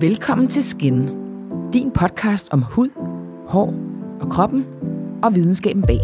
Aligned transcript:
Velkommen 0.00 0.48
til 0.48 0.64
Skin, 0.64 1.08
din 1.72 1.90
podcast 1.90 2.48
om 2.52 2.62
hud, 2.62 2.88
hår 3.48 3.74
og 4.20 4.30
kroppen 4.30 4.64
og 5.22 5.34
videnskaben 5.34 5.82
bag. 5.82 6.00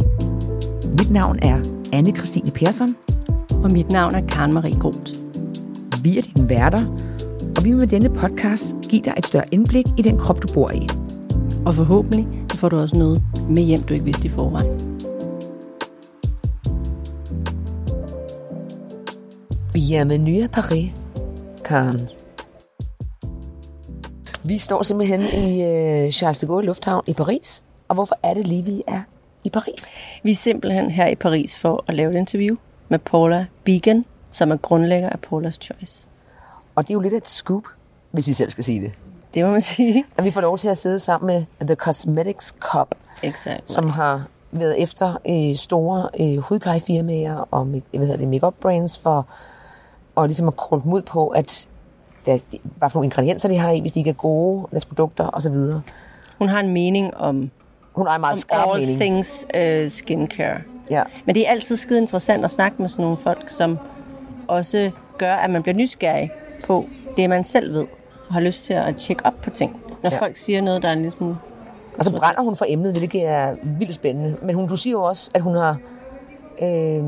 Mit 0.98 1.10
navn 1.10 1.38
er 1.42 1.62
anne 1.92 2.16
Christine 2.16 2.50
Persson. 2.50 2.96
Og 3.64 3.72
mit 3.72 3.92
navn 3.92 4.14
er 4.14 4.26
Karen 4.26 4.54
Marie 4.54 4.80
Groth. 4.80 5.12
Vi 6.02 6.18
er 6.18 6.22
dine 6.22 6.48
værter, 6.48 6.86
og 7.56 7.64
vi 7.64 7.70
vil 7.70 7.78
med 7.78 7.86
denne 7.86 8.10
podcast 8.10 8.74
give 8.88 9.02
dig 9.02 9.14
et 9.18 9.26
større 9.26 9.54
indblik 9.54 9.86
i 9.98 10.02
den 10.02 10.18
krop, 10.18 10.42
du 10.42 10.54
bor 10.54 10.70
i. 10.70 10.88
Og 11.66 11.74
forhåbentlig 11.74 12.26
får 12.54 12.68
du 12.68 12.78
også 12.78 12.98
noget 12.98 13.22
med 13.48 13.62
hjem, 13.62 13.82
du 13.82 13.94
ikke 13.94 14.04
vidste 14.04 14.26
i 14.26 14.30
forvejen. 14.30 15.00
Bienvenue 19.72 20.44
à 20.44 20.48
Paris, 20.48 20.92
Karen. 21.64 22.19
Vi 24.50 24.58
står 24.58 24.82
simpelthen 24.82 25.20
i 25.20 25.62
uh, 26.06 26.10
Charles 26.12 26.38
de 26.38 26.46
Gaulle 26.46 26.66
Lufthavn 26.66 27.04
i 27.06 27.12
Paris. 27.12 27.62
Og 27.88 27.94
hvorfor 27.94 28.18
er 28.22 28.34
det 28.34 28.46
lige, 28.46 28.64
vi 28.64 28.82
er 28.86 29.02
i 29.44 29.50
Paris? 29.50 29.84
Vi 30.22 30.30
er 30.30 30.34
simpelthen 30.34 30.90
her 30.90 31.06
i 31.06 31.14
Paris 31.14 31.56
for 31.56 31.84
at 31.86 31.94
lave 31.94 32.10
et 32.10 32.16
interview 32.16 32.56
med 32.88 32.98
Paula 32.98 33.46
Began, 33.64 34.04
som 34.30 34.50
er 34.50 34.56
grundlægger 34.56 35.08
af 35.08 35.18
Paula's 35.26 35.58
Choice. 35.60 36.06
Og 36.74 36.84
det 36.84 36.90
er 36.90 36.94
jo 36.94 37.00
lidt 37.00 37.14
et 37.14 37.28
scoop, 37.28 37.62
hvis 38.10 38.26
vi 38.26 38.32
selv 38.32 38.50
skal 38.50 38.64
sige 38.64 38.80
det. 38.80 38.92
Det 39.34 39.44
må 39.44 39.50
man 39.50 39.60
sige. 39.60 40.04
At 40.18 40.24
vi 40.24 40.30
får 40.30 40.40
lov 40.40 40.58
til 40.58 40.68
at 40.68 40.76
sidde 40.76 40.98
sammen 40.98 41.26
med 41.60 41.66
The 41.66 41.74
Cosmetics 41.74 42.54
Cup, 42.60 42.94
Exactly. 43.22 43.62
som 43.66 43.88
har 43.88 44.26
været 44.52 44.82
efter 44.82 45.16
øh, 45.28 45.56
store 45.56 46.08
øh, 46.20 46.38
hudplejefirmaer 46.38 47.48
og 47.50 47.64
hvad 47.64 47.82
hedder 47.92 48.16
det, 48.16 48.28
make-up 48.28 48.54
brands 48.60 48.98
for 48.98 49.26
og 50.14 50.26
ligesom 50.26 50.48
at 50.48 50.54
dem 50.70 50.92
ud 50.92 51.02
på, 51.02 51.28
at 51.28 51.68
der, 52.32 52.58
hvad 52.78 52.90
for 52.90 52.98
nogle 52.98 53.06
ingredienser 53.06 53.48
de 53.48 53.58
har 53.58 53.70
i, 53.70 53.80
hvis 53.80 53.92
de 53.92 54.00
ikke 54.00 54.10
er 54.10 54.14
gode, 54.14 54.66
deres 54.70 54.84
produkter 54.84 55.30
osv. 55.32 55.56
Hun 56.38 56.48
har 56.48 56.60
en 56.60 56.72
mening 56.72 57.16
om, 57.16 57.50
Hun 57.92 58.06
har 58.06 58.14
en 58.14 58.20
meget 58.20 58.32
om 58.32 58.38
skarp 58.38 58.68
all 58.68 58.80
mening. 58.80 59.00
things 59.00 59.46
uh, 59.56 59.90
skincare. 59.90 60.58
Ja. 60.90 61.02
Men 61.24 61.34
det 61.34 61.46
er 61.46 61.50
altid 61.50 61.76
skide 61.76 61.98
interessant 61.98 62.44
at 62.44 62.50
snakke 62.50 62.76
med 62.82 62.88
sådan 62.88 63.02
nogle 63.02 63.16
folk, 63.16 63.48
som 63.48 63.78
også 64.48 64.90
gør, 65.18 65.34
at 65.34 65.50
man 65.50 65.62
bliver 65.62 65.76
nysgerrig 65.76 66.30
på 66.66 66.84
det, 67.16 67.30
man 67.30 67.44
selv 67.44 67.74
ved, 67.74 67.86
og 68.28 68.34
har 68.34 68.40
lyst 68.40 68.64
til 68.64 68.74
at 68.74 68.96
tjekke 68.96 69.26
op 69.26 69.34
på 69.42 69.50
ting. 69.50 69.80
Når 70.02 70.10
ja. 70.10 70.18
folk 70.18 70.36
siger 70.36 70.60
noget, 70.60 70.82
der 70.82 70.88
er 70.88 70.92
en 70.92 70.98
lille 70.98 71.16
smule... 71.16 71.36
Og 71.98 72.04
så 72.04 72.12
brænder 72.12 72.42
hun 72.42 72.56
for 72.56 72.64
emnet, 72.68 72.96
hvilket 72.96 73.26
er 73.26 73.56
vildt 73.78 73.94
spændende. 73.94 74.36
Men 74.42 74.54
hun, 74.54 74.68
du 74.68 74.76
siger 74.76 74.92
jo 74.92 75.02
også, 75.02 75.30
at 75.34 75.42
hun 75.42 75.54
har, 75.54 75.78
øh, 76.62 77.02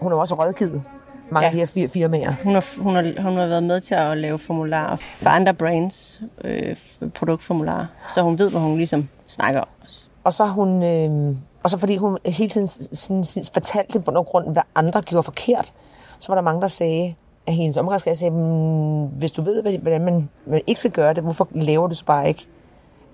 hun 0.00 0.12
har 0.12 0.14
også 0.14 0.34
rådgivet 0.34 0.82
mange 1.30 1.44
Ja. 1.44 1.46
af 1.62 1.68
de 1.68 1.80
her 1.80 1.86
fir- 1.86 1.90
firmaer. 1.92 2.32
Hun 2.44 2.54
har, 2.54 2.64
hun, 2.82 2.94
har, 2.94 3.22
hun 3.22 3.36
har 3.38 3.46
været 3.46 3.62
med 3.62 3.80
til 3.80 3.94
at 3.94 4.16
lave 4.18 4.38
formularer 4.38 4.96
for 4.96 5.30
andre 5.30 5.54
brands, 5.54 6.20
øh, 6.44 6.76
produktformularer, 7.14 7.86
så 8.08 8.22
hun 8.22 8.38
ved, 8.38 8.50
hvad 8.50 8.60
hun 8.60 8.76
ligesom 8.76 9.08
snakker 9.26 9.60
om. 9.60 9.66
Og 10.24 10.32
så 10.34 10.46
hun, 10.46 10.82
øh, 10.82 11.36
og 11.62 11.70
så 11.70 11.78
fordi 11.78 11.96
hun 11.96 12.18
hele 12.26 12.48
tiden 12.50 12.66
sådan, 12.68 13.24
sådan, 13.24 13.44
fortalte 13.54 14.00
på 14.00 14.10
nogen 14.10 14.26
grund, 14.26 14.52
hvad 14.52 14.62
andre 14.74 15.02
gjorde 15.02 15.22
forkert, 15.22 15.72
så 16.18 16.28
var 16.28 16.34
der 16.34 16.42
mange, 16.42 16.60
der 16.60 16.66
sagde, 16.68 17.14
at 17.46 17.54
hendes 17.54 17.76
omgangskreds 17.76 18.18
sagde, 18.18 18.30
"Mm, 18.34 19.06
hvis 19.06 19.32
du 19.32 19.42
ved, 19.42 19.62
hvordan 19.78 20.04
man, 20.04 20.28
man 20.46 20.60
ikke 20.66 20.80
skal 20.80 20.90
gøre 20.90 21.14
det, 21.14 21.22
hvorfor 21.22 21.48
laver 21.52 21.86
du 21.86 21.94
så 21.94 22.04
bare 22.04 22.28
ikke 22.28 22.46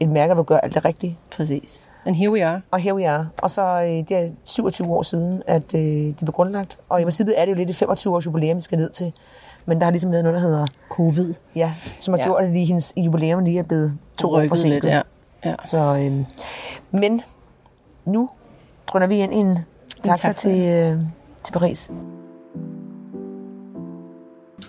et 0.01 0.09
mærke, 0.09 0.35
hvor 0.35 0.43
du 0.43 0.47
gør 0.47 0.57
alt 0.59 0.75
det 0.75 0.85
rigtige? 0.85 1.19
Præcis. 1.37 1.89
And 2.07 2.17
here 2.17 2.31
we 2.33 2.45
are. 2.47 2.61
Og 2.71 2.79
her 2.79 2.95
vi 2.95 3.03
er. 3.03 3.25
Og 3.39 3.51
så 3.51 3.63
øh, 3.63 3.89
det 3.89 4.11
er 4.13 4.29
27 4.45 4.89
år 4.89 5.03
siden, 5.03 5.43
at 5.47 5.75
øh, 5.75 5.81
det 5.81 6.17
blev 6.17 6.33
grundlagt. 6.33 6.79
Og 6.89 7.01
i 7.01 7.05
princippet 7.05 7.41
er 7.41 7.45
det 7.45 7.53
jo 7.53 7.57
lidt 7.57 7.71
et 7.71 7.77
25 7.77 8.15
års 8.15 8.27
jubilæum, 8.27 8.57
vi 8.57 8.61
skal 8.61 8.79
ned 8.79 8.91
til. 8.91 9.13
Men 9.67 9.79
der 9.79 9.85
har 9.85 9.91
ligesom 9.91 10.11
været 10.13 10.25
noget, 10.25 10.35
der 10.41 10.49
hedder 10.49 10.67
Covid. 10.91 11.35
Ja, 11.57 11.73
som 11.99 12.15
har 12.15 12.19
Ja. 12.19 12.25
gjort, 12.25 12.45
at 12.45 12.51
lige 12.51 12.65
hendes 12.67 12.93
jubilæum 12.97 13.45
lige 13.45 13.59
er 13.59 13.63
blevet 13.63 13.99
to 14.19 14.31
år 14.31 14.45
forsinket. 14.49 14.83
lidt, 14.83 14.95
ja. 14.95 15.01
ja. 15.45 15.55
Så, 15.65 15.77
øhm, 15.79 16.25
men 16.91 17.21
nu 18.05 18.31
drøner 18.87 19.07
vi 19.07 19.17
ind 19.19 19.35
i 19.35 19.37
en 19.37 19.59
taxa 20.03 20.29
taxa. 20.29 20.49
til, 20.49 20.69
øh, 20.69 20.99
til 21.45 21.53
Paris. 21.53 21.91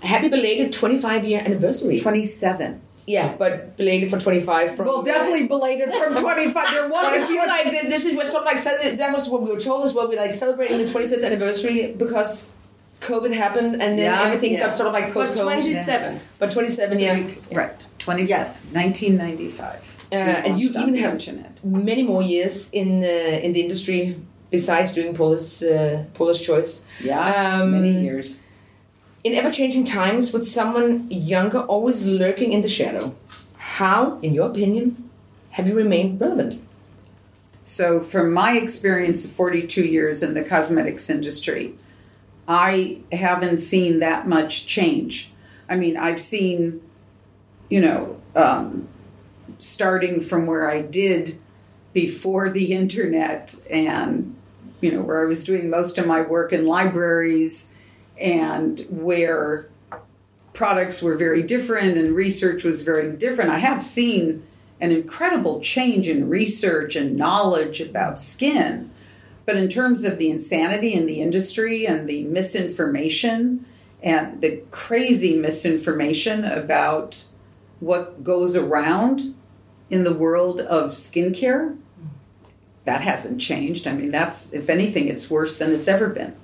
Happy 0.04 0.26
belated 0.30 0.74
25 0.74 1.12
year 1.32 1.42
anniversary. 1.46 1.98
27. 1.98 2.76
Yeah, 3.08 3.36
but 3.38 3.78
belated 3.78 4.10
for 4.10 4.20
25 4.20 4.76
from. 4.76 4.88
Well, 4.88 5.04
definitely 5.04 5.48
belated 5.48 5.92
from 5.94 6.16
25. 6.28 6.74
There 6.74 6.90
was 6.90 7.04
But 7.04 7.14
I 7.14 7.18
a 7.18 7.28
feel 7.28 7.46
like 7.46 7.72
this 7.90 8.06
is 8.06 8.16
what 8.18 8.26
sort 8.28 8.46
of 8.46 8.54
like 8.54 8.64
that 8.98 9.14
was 9.14 9.30
what 9.30 9.44
we 9.44 9.52
were 9.52 9.60
told 9.60 9.86
as 9.86 9.94
well. 9.94 10.10
We 10.10 10.16
like 10.18 10.34
celebrating 10.34 10.78
the 10.80 10.86
25th 10.86 11.24
anniversary 11.24 11.94
because 11.94 12.54
COVID 13.02 13.34
happened 13.34 13.74
and 13.82 14.00
then 14.00 14.12
Yeah, 14.12 14.24
everything 14.24 14.54
yeah. 14.54 14.62
got 14.66 14.74
sort 14.76 14.88
of 14.88 14.94
like 14.94 15.14
postponed. 15.14 15.62
But 16.40 16.52
27, 16.52 17.00
yeah. 17.00 17.30
Right. 17.52 17.86
20, 18.00 18.24
Yes. 18.24 18.74
1995. 18.74 20.08
Uh, 20.12 20.16
and 20.16 20.60
you 20.60 20.70
even 20.70 20.94
the 20.94 21.00
have 21.02 21.14
internet. 21.14 21.64
many 21.64 22.04
more 22.04 22.22
years 22.24 22.72
in 22.72 23.04
uh, 23.04 23.08
in 23.46 23.54
the 23.54 23.62
industry 23.62 24.16
besides 24.52 24.94
doing 24.94 25.14
Polish, 25.16 25.62
uh, 25.64 26.04
Paula's 26.14 26.40
choice. 26.42 26.86
Yeah, 27.04 27.62
Um, 27.62 27.72
many 27.72 28.02
years. 28.04 28.42
In 29.26 29.34
ever 29.34 29.50
changing 29.50 29.86
times, 29.86 30.32
with 30.32 30.48
someone 30.48 31.10
younger 31.10 31.62
always 31.62 32.06
lurking 32.06 32.54
in 32.54 32.62
the 32.62 32.70
shadow, 32.70 33.16
how, 33.58 34.20
in 34.20 34.36
your 34.36 34.52
opinion, 34.52 35.10
have 35.50 35.68
you 35.68 35.74
remained 35.74 36.22
relevant? 36.22 36.62
So, 37.64 38.02
from 38.02 38.32
my 38.32 38.56
experience 38.56 39.26
of 39.26 39.32
42 39.32 39.84
years 39.84 40.22
in 40.22 40.36
the 40.36 40.44
cosmetics 40.44 41.10
industry, 41.10 41.74
I 42.48 43.00
haven't 43.12 43.58
seen 43.58 43.98
that 43.98 44.28
much 44.28 44.68
change. 44.68 45.32
I 45.68 45.76
mean, 45.76 45.98
I've 45.98 46.22
seen, 46.22 46.84
you 47.68 47.82
know, 47.82 48.22
um, 48.36 48.88
starting 49.58 50.20
from 50.20 50.46
where 50.46 50.70
I 50.70 50.84
did 50.84 51.40
before 51.94 52.52
the 52.52 52.74
internet 52.74 53.56
and, 53.72 54.36
you 54.82 54.92
know, 54.92 55.02
where 55.02 55.24
I 55.24 55.26
was 55.26 55.44
doing 55.44 55.68
most 55.68 55.98
of 55.98 56.06
my 56.06 56.22
work 56.22 56.54
in 56.54 56.68
libraries 56.68 57.72
and 58.20 58.86
where 58.90 59.68
products 60.54 61.02
were 61.02 61.16
very 61.16 61.44
different 61.44 61.98
and 61.98 62.16
research 62.16 62.64
was 62.64 62.82
very 62.82 63.12
different. 63.16 63.52
I 63.52 63.60
have 63.60 63.84
seen 63.84 64.44
an 64.80 64.92
incredible 64.92 65.62
change 65.62 66.08
in 66.08 66.30
research 66.30 66.96
and 66.96 67.16
knowledge 67.16 67.82
about 67.82 68.20
skin. 68.20 68.92
But 69.46 69.58
in 69.58 69.70
terms 69.70 70.04
of 70.04 70.18
the 70.18 70.30
insanity 70.30 70.94
in 70.94 71.06
the 71.06 71.22
industry 71.22 71.86
and 71.86 72.10
the 72.10 72.24
misinformation 72.24 73.66
and 74.02 74.42
the 74.42 74.64
crazy 74.72 75.38
misinformation 75.38 76.44
about 76.44 77.26
what 77.80 78.24
goes 78.24 78.56
around 78.56 79.36
in 79.90 80.04
the 80.04 80.14
world 80.14 80.60
of 80.62 80.92
skincare, 80.92 81.78
that 82.86 83.02
hasn't 83.02 83.42
changed. 83.42 83.88
I 83.88 83.94
mean, 83.94 84.12
that's, 84.12 84.54
if 84.54 84.70
anything, 84.70 85.08
it's 85.08 85.30
worse 85.30 85.58
than 85.58 85.74
it's 85.74 85.88
ever 85.88 86.08
been. 86.08 86.36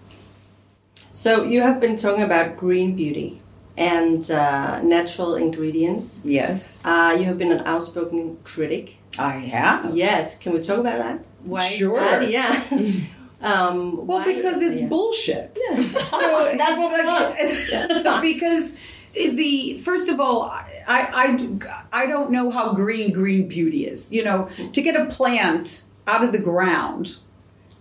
So 1.14 1.44
you 1.44 1.62
have 1.62 1.80
been 1.80 1.96
talking 1.96 2.24
about 2.24 2.58
green 2.58 2.96
beauty 2.96 3.42
and 3.78 4.30
uh, 4.32 4.82
natural 4.82 5.36
ingredients. 5.36 6.22
Yes, 6.24 6.82
Uh, 6.86 7.16
you 7.18 7.26
have 7.26 7.38
been 7.38 7.52
an 7.52 7.66
outspoken 7.66 8.38
critic. 8.44 8.98
I 9.20 9.32
have. 9.40 9.96
Yes, 9.96 10.38
can 10.38 10.54
we 10.54 10.62
talk 10.62 10.80
about 10.80 10.98
that? 10.98 11.26
Why 11.44 11.68
Sure. 11.68 12.00
that? 12.00 12.30
Yeah. 12.30 12.62
um, 13.42 14.06
Well, 14.08 14.24
because 14.24 14.62
it's 14.62 14.80
yeah. 14.82 14.88
bullshit. 14.88 15.60
Yeah. 15.70 15.78
So 16.10 16.54
That's 16.58 16.78
what 16.78 18.04
want. 18.04 18.22
because 18.22 18.78
the 19.14 19.78
first 19.80 20.10
of 20.10 20.20
all, 20.20 20.44
I, 20.44 20.66
I 20.88 22.02
I 22.04 22.06
don't 22.08 22.32
know 22.32 22.50
how 22.52 22.74
green 22.74 23.12
green 23.12 23.48
beauty 23.48 23.86
is. 23.86 24.12
You 24.12 24.24
know, 24.24 24.48
to 24.72 24.82
get 24.82 24.96
a 24.96 25.06
plant 25.06 25.84
out 26.08 26.24
of 26.24 26.32
the 26.32 26.40
ground 26.40 27.18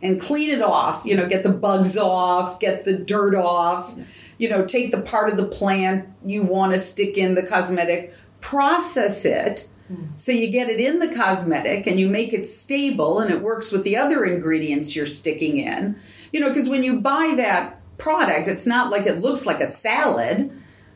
and 0.03 0.21
clean 0.21 0.51
it 0.51 0.63
off. 0.63 1.05
You 1.05 1.17
know, 1.17 1.29
get 1.29 1.43
the 1.43 1.53
bugs 1.53 1.97
off, 1.97 2.61
get 2.61 2.85
the 2.85 2.93
dirt 2.95 3.35
off. 3.35 3.95
You 4.39 4.49
know, 4.49 4.65
take 4.65 4.91
the 4.91 5.01
part 5.03 5.29
of 5.29 5.37
the 5.37 5.47
plant 5.47 6.09
you 6.25 6.43
want 6.43 6.73
to 6.73 6.79
stick 6.79 7.19
in 7.19 7.35
the 7.35 7.43
cosmetic, 7.43 8.15
process 8.41 9.25
it. 9.25 9.69
Hmm. 9.89 10.05
So 10.17 10.33
you 10.33 10.51
get 10.51 10.71
it 10.71 10.81
in 10.81 10.99
the 10.99 11.15
cosmetic 11.15 11.87
and 11.87 12.01
you 12.01 12.09
make 12.09 12.33
it 12.33 12.47
stable 12.47 13.21
and 13.21 13.31
it 13.31 13.43
works 13.43 13.71
with 13.71 13.85
the 13.85 13.97
other 13.97 14.25
ingredients 14.25 14.97
you're 14.97 15.05
sticking 15.05 15.59
in. 15.59 16.01
You 16.33 16.41
know, 16.41 16.49
because 16.49 16.69
when 16.69 16.83
you 16.83 17.01
buy 17.01 17.35
that 17.37 17.81
product, 17.99 18.49
it's 18.49 18.67
not 18.67 18.91
like 18.91 19.07
it 19.07 19.21
looks 19.21 19.45
like 19.45 19.61
a 19.61 19.67
salad. 19.67 20.51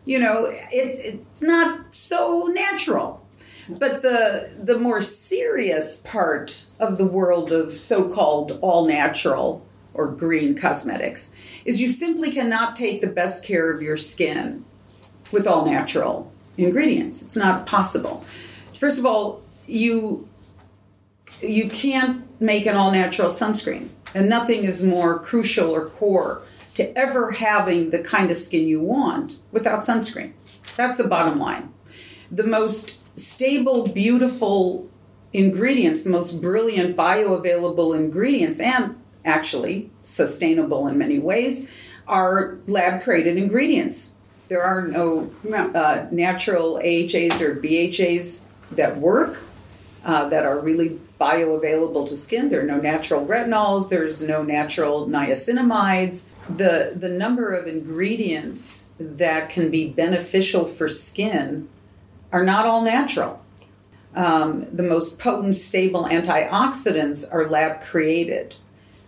You 0.06 0.20
know, 0.20 0.46
it, 0.46 0.70
it's 0.72 1.42
not 1.42 1.94
so 1.94 2.46
natural. 2.46 3.23
But 3.68 4.02
the 4.02 4.50
the 4.62 4.78
more 4.78 5.00
serious 5.00 5.96
part 5.98 6.66
of 6.78 6.98
the 6.98 7.06
world 7.06 7.52
of 7.52 7.78
so-called 7.80 8.58
all 8.60 8.86
natural 8.86 9.64
or 9.94 10.08
green 10.08 10.54
cosmetics 10.54 11.32
is 11.64 11.80
you 11.80 11.92
simply 11.92 12.30
cannot 12.30 12.76
take 12.76 13.00
the 13.00 13.06
best 13.06 13.44
care 13.44 13.72
of 13.72 13.80
your 13.80 13.96
skin 13.96 14.64
with 15.32 15.46
all 15.46 15.64
natural 15.64 16.32
ingredients. 16.56 17.22
It's 17.22 17.36
not 17.36 17.66
possible. 17.66 18.24
First 18.78 18.98
of 18.98 19.06
all, 19.06 19.42
you 19.66 20.28
you 21.40 21.68
can't 21.68 22.24
make 22.40 22.66
an 22.66 22.76
all 22.76 22.92
natural 22.92 23.30
sunscreen, 23.30 23.88
and 24.14 24.28
nothing 24.28 24.64
is 24.64 24.82
more 24.82 25.18
crucial 25.18 25.70
or 25.70 25.86
core 25.86 26.42
to 26.74 26.96
ever 26.98 27.32
having 27.32 27.90
the 27.90 27.98
kind 27.98 28.30
of 28.30 28.38
skin 28.38 28.66
you 28.66 28.80
want 28.80 29.38
without 29.52 29.80
sunscreen. 29.82 30.32
That's 30.76 30.96
the 30.96 31.04
bottom 31.04 31.38
line. 31.38 31.72
The 32.30 32.44
most 32.44 33.03
stable, 33.16 33.88
beautiful 33.88 34.88
ingredients, 35.32 36.02
the 36.02 36.10
most 36.10 36.40
brilliant 36.40 36.96
bioavailable 36.96 37.96
ingredients, 37.96 38.60
and 38.60 39.00
actually 39.24 39.90
sustainable 40.02 40.86
in 40.86 40.96
many 40.96 41.18
ways, 41.18 41.68
are 42.06 42.58
lab 42.66 43.02
created 43.02 43.36
ingredients. 43.36 44.14
There 44.48 44.62
are 44.62 44.86
no 44.86 45.30
uh, 45.52 46.06
natural 46.10 46.76
AHAs 46.76 47.40
or 47.40 47.56
BHAs 47.56 48.44
that 48.72 48.98
work, 48.98 49.38
uh, 50.04 50.28
that 50.28 50.44
are 50.44 50.58
really 50.60 51.00
bioavailable 51.18 52.06
to 52.08 52.16
skin. 52.16 52.50
There 52.50 52.60
are 52.60 52.66
no 52.66 52.76
natural 52.76 53.24
retinols, 53.24 53.88
there's 53.88 54.22
no 54.22 54.42
natural 54.42 55.06
niacinamides. 55.08 56.26
The, 56.54 56.92
the 56.94 57.08
number 57.08 57.54
of 57.54 57.66
ingredients 57.66 58.90
that 58.98 59.48
can 59.48 59.70
be 59.70 59.88
beneficial 59.88 60.66
for 60.66 60.88
skin 60.88 61.68
are 62.34 62.44
not 62.44 62.66
all 62.66 62.82
natural. 62.82 63.40
Um, 64.16 64.66
the 64.72 64.82
most 64.82 65.20
potent, 65.20 65.54
stable 65.54 66.04
antioxidants 66.04 67.24
are 67.32 67.48
lab 67.48 67.80
created. 67.80 68.56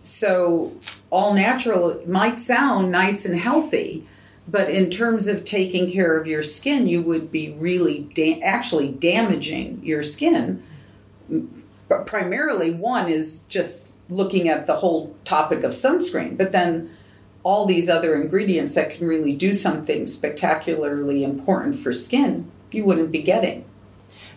So, 0.01 0.73
all 1.09 1.33
natural 1.33 2.01
might 2.07 2.39
sound 2.39 2.89
nice 2.89 3.25
and 3.25 3.37
healthy, 3.37 4.07
but 4.47 4.69
in 4.69 4.89
terms 4.89 5.27
of 5.27 5.43
taking 5.43 5.91
care 5.91 6.17
of 6.17 6.25
your 6.25 6.41
skin, 6.41 6.87
you 6.87 7.01
would 7.01 7.29
be 7.29 7.51
really 7.51 8.09
da- 8.13 8.41
actually 8.41 8.87
damaging 8.87 9.81
your 9.83 10.03
skin. 10.03 10.63
But 11.89 12.05
primarily, 12.05 12.71
one 12.71 13.09
is 13.09 13.39
just 13.49 13.91
looking 14.07 14.47
at 14.47 14.67
the 14.67 14.77
whole 14.77 15.13
topic 15.25 15.63
of 15.65 15.73
sunscreen, 15.73 16.37
but 16.37 16.53
then 16.53 16.89
all 17.43 17.65
these 17.65 17.89
other 17.89 18.15
ingredients 18.15 18.73
that 18.75 18.89
can 18.89 19.05
really 19.05 19.33
do 19.33 19.53
something 19.53 20.07
spectacularly 20.07 21.25
important 21.25 21.77
for 21.77 21.91
skin, 21.91 22.49
you 22.71 22.85
wouldn't 22.85 23.11
be 23.11 23.21
getting. 23.21 23.65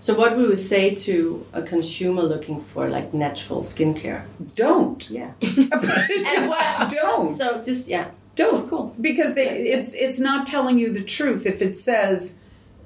So, 0.02 0.14
what 0.14 0.36
we 0.36 0.46
would 0.46 0.58
say 0.58 0.94
to 0.94 1.46
a 1.52 1.62
consumer 1.62 2.22
looking 2.22 2.62
for 2.62 2.88
like 2.88 3.12
natural 3.12 3.60
skincare? 3.60 4.24
Don't. 4.54 5.08
Yeah. 5.10 5.32
and 5.42 6.48
what? 6.48 6.88
Don't. 7.02 7.36
So, 7.36 7.62
just 7.62 7.86
yeah. 7.86 8.10
Don't. 8.34 8.68
Cool. 8.70 8.94
Because 8.98 9.34
they, 9.34 9.46
it's 9.70 9.92
it's 9.94 10.18
not 10.18 10.46
telling 10.46 10.78
you 10.78 10.92
the 10.92 11.04
truth 11.04 11.44
if 11.44 11.60
it 11.60 11.76
says 11.76 12.38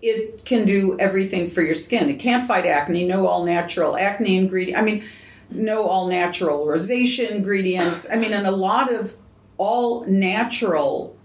it 0.03 0.45
can 0.45 0.67
do 0.67 0.99
everything 0.99 1.49
for 1.49 1.63
your 1.63 1.75
skin. 1.75 2.11
It 2.11 2.19
can't 2.19 2.47
fight 2.47 2.67
acne. 2.67 3.07
No 3.07 3.27
all 3.29 3.45
natural 3.45 3.97
acne 3.97 4.37
ingredient. 4.37 4.77
I 4.77 4.85
mean, 4.85 5.05
no 5.51 5.87
all 5.87 6.09
natural 6.09 6.67
rosacea 6.67 7.31
ingredients. 7.31 8.09
I 8.11 8.17
mean, 8.17 8.33
and 8.33 8.47
a 8.47 8.51
lot 8.51 8.93
of 8.93 9.15
all 9.57 10.05
natural, 10.07 11.17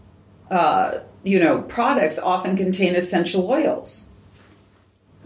uh, 0.52 1.00
you 1.24 1.40
know, 1.40 1.64
products 1.64 2.20
often 2.20 2.56
contain 2.56 2.96
essential 2.96 3.50
oils 3.50 4.09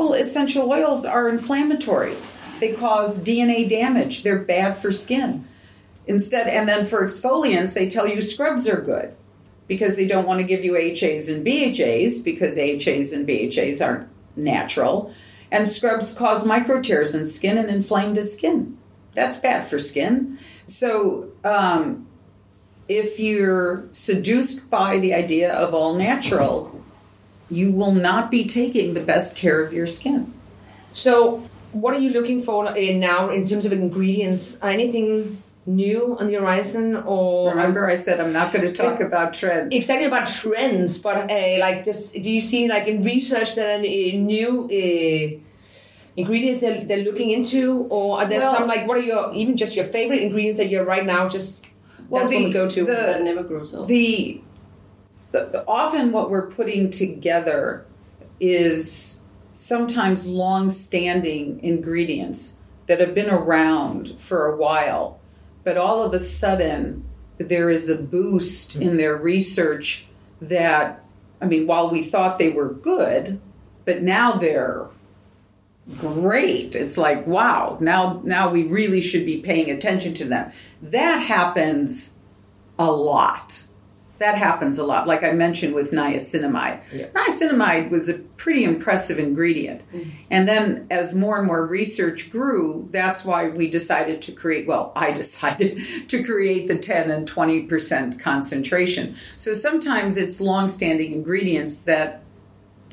well, 0.04 0.14
essential 0.14 0.70
oils 0.70 1.06
are 1.06 1.30
inflammatory. 1.30 2.16
They 2.60 2.74
cause 2.74 3.24
DNA 3.24 3.68
damage. 3.68 4.24
They're 4.24 4.40
bad 4.40 4.78
for 4.78 4.92
skin. 4.92 5.48
Instead, 6.06 6.48
and 6.48 6.68
then 6.68 6.86
for 6.86 7.04
exfoliants, 7.04 7.74
they 7.74 7.88
tell 7.88 8.08
you 8.08 8.22
scrubs 8.22 8.68
are 8.68 8.82
good 8.82 9.16
because 9.68 9.96
they 9.96 10.06
don't 10.06 10.28
want 10.28 10.42
to 10.42 10.46
give 10.46 10.66
you 10.66 10.74
AHAs 10.74 11.30
and 11.30 11.46
BHAs 11.46 12.24
because 12.24 12.58
AHAs 12.58 13.14
and 13.14 13.26
BHAs 13.26 13.86
aren't 13.86 14.10
natural. 14.36 15.14
And 15.50 15.70
scrubs 15.70 16.14
cause 16.14 16.46
micro 16.46 16.82
tears 16.82 17.16
in 17.16 17.28
skin 17.28 17.58
and 17.58 17.70
inflame 17.70 18.14
the 18.14 18.24
skin. 18.24 18.78
That's 19.14 19.38
bad 19.38 19.68
for 19.68 19.80
skin. 19.80 20.40
So, 20.66 21.30
um, 21.46 22.08
if 22.90 23.20
you're 23.20 23.86
seduced 23.94 24.70
by 24.70 25.00
the 25.00 25.14
idea 25.14 25.54
of 25.54 25.74
all 25.74 25.96
natural, 25.96 26.83
you 27.50 27.72
will 27.72 27.94
not 27.94 28.32
be 28.32 28.46
taking 28.46 28.94
the 28.94 29.02
best 29.02 29.36
care 29.36 29.64
of 29.64 29.74
your 29.74 29.88
skin. 29.88 30.34
So, 30.92 31.44
what 31.72 31.94
are 31.94 32.00
you 32.00 32.12
looking 32.12 32.42
for 32.42 32.76
in 32.76 33.00
now 33.00 33.30
in 33.30 33.46
terms 33.46 33.66
of 33.66 33.72
ingredients? 33.72 34.58
Anything 34.62 35.42
new 35.66 36.18
on 36.20 36.28
the 36.28 36.36
horizon, 36.36 36.96
or 36.96 37.52
remember 37.52 37.90
I 37.90 37.96
said 37.96 38.20
I'm 38.20 38.34
not 38.34 38.54
going 38.54 38.66
to 38.66 38.74
talk 38.74 39.00
about 39.00 39.34
trends. 39.34 39.74
Exactly 39.74 40.06
about 40.06 40.28
trends, 40.28 41.00
but 41.00 41.32
uh, 41.32 41.60
like 41.60 41.86
just 41.86 42.14
do 42.14 42.30
you 42.30 42.42
see 42.42 42.68
like 42.68 42.88
in 42.88 43.02
research 43.04 43.56
that 43.56 43.68
are 43.68 43.80
uh, 43.80 44.18
new? 44.18 44.70
Uh, 44.70 45.40
ingredients 46.16 46.62
that 46.62 46.88
they're 46.88 47.04
looking 47.04 47.32
into 47.32 47.88
or 47.90 48.20
are 48.20 48.28
there 48.28 48.40
well, 48.40 48.56
some 48.56 48.68
like 48.68 48.88
what 48.88 48.98
are 48.98 49.02
your 49.02 49.34
even 49.34 49.58
just 49.58 49.76
your 49.76 49.86
favorite 49.86 50.22
ingredients 50.22 50.58
that 50.58 50.70
you're 50.70 50.86
right 50.86 51.06
now 51.06 51.28
just 51.28 51.66
well, 52.10 52.22
that's 52.22 52.30
the, 52.30 52.54
go 52.54 52.70
to 52.70 52.86
that 52.86 53.22
never 53.24 53.44
grows 53.44 53.74
old 53.74 53.88
the 53.88 54.40
often 55.68 56.12
what 56.12 56.30
we're 56.30 56.50
putting 56.50 56.92
together 56.92 57.86
is 58.40 59.20
sometimes 59.54 60.28
long 60.28 60.70
standing 60.70 61.64
ingredients 61.64 62.58
that 62.88 63.00
have 63.00 63.16
been 63.16 63.30
around 63.30 64.20
for 64.20 64.46
a 64.46 64.58
while, 64.58 65.20
but 65.64 65.78
all 65.78 66.02
of 66.04 66.14
a 66.14 66.20
sudden 66.20 67.06
there 67.38 67.70
is 67.70 67.90
a 67.90 67.96
boost 67.96 68.74
hmm. 68.74 68.82
in 68.82 68.98
their 68.98 69.16
research 69.16 70.06
that, 70.42 71.04
I 71.42 71.46
mean, 71.46 71.68
while 71.68 71.90
we 71.90 72.04
thought 72.04 72.38
they 72.38 72.50
were 72.50 72.74
good, 72.74 73.40
but 73.86 74.02
now 74.02 74.34
they're 74.34 74.88
great. 76.00 76.76
It's 76.76 76.98
like, 76.98 77.28
wow, 77.28 77.78
now 77.82 78.22
now 78.24 78.50
we 78.50 78.64
really 78.64 79.02
should 79.02 79.26
be 79.26 79.42
paying 79.42 79.70
attention 79.70 80.14
to 80.16 80.26
them. 80.26 80.52
That 80.82 81.18
happens 81.18 82.18
a 82.80 82.92
lot 82.92 83.66
that 84.20 84.38
happens 84.38 84.78
a 84.78 84.86
lot. 84.86 85.08
Like 85.08 85.24
I 85.24 85.32
mentioned 85.32 85.74
with 85.74 85.92
niacinamide. 85.92 86.82
Yeah. 86.94 87.08
Niacinamide 87.08 87.90
was 87.90 88.08
a 88.08 88.14
pretty 88.14 88.64
impressive 88.64 89.20
ingredient. 89.20 89.86
Mm-hmm. 89.88 90.10
And 90.30 90.48
then 90.48 90.88
as 90.92 91.14
more 91.14 91.38
and 91.38 91.48
more 91.48 91.66
research 91.66 92.30
grew, 92.32 92.88
that's 92.92 93.26
why 93.26 93.50
we 93.50 93.70
decided 93.70 94.22
to 94.24 94.32
create, 94.32 94.68
well, 94.68 94.94
I 94.96 95.12
decided 95.12 95.82
to 96.08 96.24
create 96.24 96.68
the 96.68 96.78
10 96.78 97.10
and 97.10 97.30
20% 97.30 98.20
concentration. 98.20 99.16
So 99.36 99.54
sometimes 99.54 100.16
it's 100.16 100.40
long-standing 100.40 101.12
ingredients 101.12 101.76
that 101.78 102.24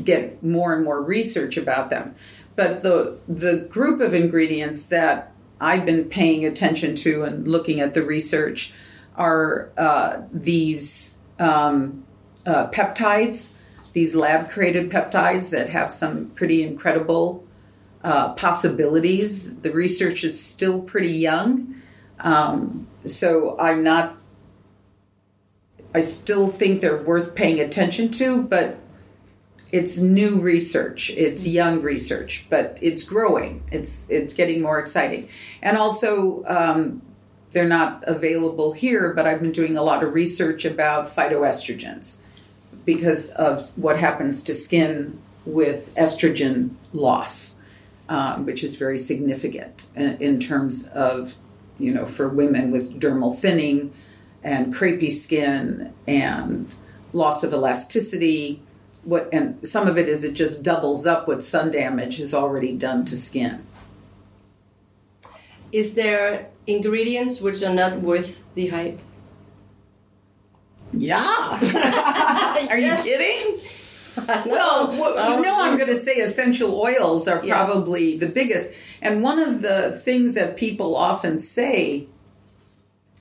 get 0.02 0.42
more 0.42 0.74
and 0.74 0.84
more 0.84 1.02
research 1.02 1.56
about 1.56 1.90
them. 1.90 2.14
But 2.56 2.82
the 2.82 3.18
the 3.28 3.58
group 3.70 4.00
of 4.00 4.12
ingredients 4.12 4.86
that 4.86 5.32
I've 5.60 5.86
been 5.86 6.04
paying 6.04 6.44
attention 6.44 6.96
to 6.96 7.22
and 7.22 7.46
looking 7.46 7.80
at 7.80 7.94
the 7.94 8.02
research 8.02 8.72
are 9.16 9.70
uh, 9.76 10.22
these 10.32 11.09
um, 11.40 12.04
uh, 12.46 12.68
peptides, 12.70 13.54
these 13.92 14.14
lab 14.14 14.50
created 14.50 14.90
peptides 14.90 15.50
that 15.50 15.68
have 15.70 15.90
some 15.90 16.30
pretty 16.30 16.62
incredible 16.62 17.44
uh, 18.04 18.32
possibilities. 18.34 19.60
The 19.60 19.72
research 19.72 20.24
is 20.24 20.40
still 20.40 20.80
pretty 20.80 21.12
young, 21.12 21.74
um, 22.20 22.86
so 23.06 23.58
I'm 23.58 23.82
not. 23.82 24.16
I 25.92 26.02
still 26.02 26.46
think 26.46 26.80
they're 26.80 27.02
worth 27.02 27.34
paying 27.34 27.58
attention 27.58 28.12
to, 28.12 28.42
but 28.42 28.78
it's 29.72 29.98
new 29.98 30.40
research. 30.40 31.10
It's 31.10 31.46
young 31.46 31.82
research, 31.82 32.46
but 32.48 32.78
it's 32.80 33.02
growing. 33.02 33.64
It's 33.72 34.08
it's 34.08 34.34
getting 34.34 34.62
more 34.62 34.78
exciting, 34.78 35.28
and 35.62 35.76
also 35.76 36.44
um, 36.46 37.02
they're 37.52 37.68
not 37.68 38.04
available 38.06 38.72
here, 38.72 39.12
but 39.14 39.26
I've 39.26 39.40
been 39.40 39.52
doing 39.52 39.76
a 39.76 39.82
lot 39.82 40.02
of 40.02 40.14
research 40.14 40.64
about 40.64 41.06
phytoestrogens 41.06 42.20
because 42.84 43.30
of 43.30 43.76
what 43.76 43.98
happens 43.98 44.42
to 44.44 44.54
skin 44.54 45.20
with 45.44 45.94
estrogen 45.96 46.70
loss, 46.92 47.60
um, 48.08 48.46
which 48.46 48.62
is 48.62 48.76
very 48.76 48.98
significant 48.98 49.86
in, 49.96 50.16
in, 50.18 50.40
terms 50.40 50.86
of, 50.88 51.36
you 51.78 51.92
know, 51.92 52.06
for 52.06 52.28
women 52.28 52.70
with 52.70 53.00
dermal 53.00 53.36
thinning 53.36 53.92
and 54.42 54.74
crepey 54.74 55.10
skin 55.10 55.92
and 56.06 56.74
loss 57.12 57.42
of 57.42 57.52
elasticity. 57.52 58.62
What 59.02 59.28
and 59.32 59.66
some 59.66 59.88
of 59.88 59.98
it 59.98 60.08
is 60.08 60.24
it 60.24 60.34
just 60.34 60.62
doubles 60.62 61.06
up 61.06 61.26
what 61.26 61.42
sun 61.42 61.70
damage 61.70 62.18
has 62.18 62.34
already 62.34 62.76
done 62.76 63.04
to 63.06 63.16
skin. 63.16 63.64
Is 65.72 65.94
there 65.94 66.48
ingredients 66.66 67.40
which 67.40 67.62
are 67.62 67.74
not 67.74 68.00
worth 68.00 68.42
the 68.54 68.68
hype? 68.68 68.98
Yeah. 70.92 72.66
are 72.70 72.78
you 72.78 72.96
kidding? 72.96 73.60
well, 74.46 74.92
you 74.92 75.42
know, 75.42 75.60
I'm 75.60 75.76
going 75.76 75.88
to 75.88 75.94
say 75.94 76.16
essential 76.16 76.80
oils 76.80 77.28
are 77.28 77.44
yeah. 77.44 77.64
probably 77.64 78.18
the 78.18 78.26
biggest. 78.26 78.72
And 79.00 79.22
one 79.22 79.38
of 79.38 79.62
the 79.62 79.92
things 79.92 80.34
that 80.34 80.56
people 80.56 80.96
often 80.96 81.38
say 81.38 82.06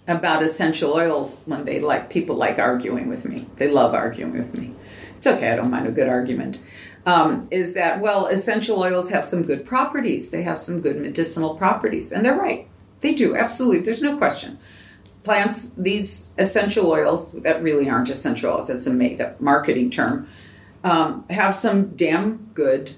about 0.07 0.41
essential 0.41 0.93
oils 0.93 1.39
when 1.45 1.65
they 1.65 1.79
like 1.79 2.09
people 2.09 2.35
like 2.35 2.57
arguing 2.57 3.07
with 3.07 3.25
me, 3.25 3.47
they 3.57 3.69
love 3.69 3.93
arguing 3.93 4.35
with 4.35 4.57
me. 4.57 4.73
It's 5.17 5.27
okay, 5.27 5.51
I 5.51 5.55
don't 5.55 5.69
mind 5.69 5.85
a 5.85 5.91
good 5.91 6.07
argument 6.07 6.59
um, 7.05 7.47
is 7.51 7.73
that, 7.73 8.01
well, 8.01 8.27
essential 8.27 8.79
oils 8.79 9.09
have 9.09 9.25
some 9.25 9.43
good 9.43 9.65
properties. 9.65 10.31
They 10.31 10.43
have 10.43 10.59
some 10.59 10.81
good 10.81 10.97
medicinal 10.97 11.55
properties. 11.55 12.11
And 12.11 12.25
they're 12.25 12.37
right. 12.37 12.67
They 13.01 13.13
do, 13.15 13.35
absolutely. 13.35 13.79
There's 13.79 14.01
no 14.01 14.17
question. 14.17 14.59
Plants, 15.23 15.71
these 15.71 16.33
essential 16.37 16.89
oils 16.89 17.31
that 17.31 17.61
really 17.61 17.89
aren't 17.89 18.09
essential 18.09 18.53
oils, 18.53 18.69
it's 18.69 18.87
a 18.87 18.93
made 18.93 19.21
up 19.21 19.39
marketing 19.39 19.89
term, 19.89 20.27
um, 20.83 21.25
have 21.29 21.55
some 21.55 21.89
damn 21.89 22.49
good 22.53 22.91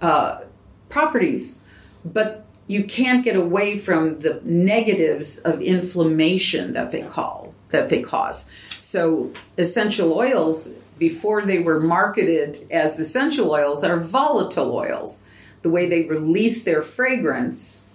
uh, 0.00 0.40
properties, 0.88 1.60
but 2.04 2.46
you 2.66 2.84
can't 2.84 3.24
get 3.24 3.36
away 3.36 3.78
from 3.78 4.20
the 4.20 4.40
negatives 4.44 5.38
of 5.38 5.60
inflammation 5.60 6.72
that 6.72 6.90
they 6.90 7.02
call 7.02 7.54
that 7.70 7.88
they 7.88 8.00
cause. 8.00 8.50
So 8.80 9.32
essential 9.58 10.12
oils 10.12 10.74
before 10.98 11.42
they 11.42 11.58
were 11.58 11.80
marketed 11.80 12.70
as 12.70 12.98
essential 12.98 13.50
oils 13.50 13.84
are 13.84 13.98
volatile 13.98 14.74
oils. 14.74 15.24
The 15.62 15.70
way 15.70 15.88
they 15.88 16.02
release 16.02 16.64
their 16.64 16.82
fragrance 16.82 17.86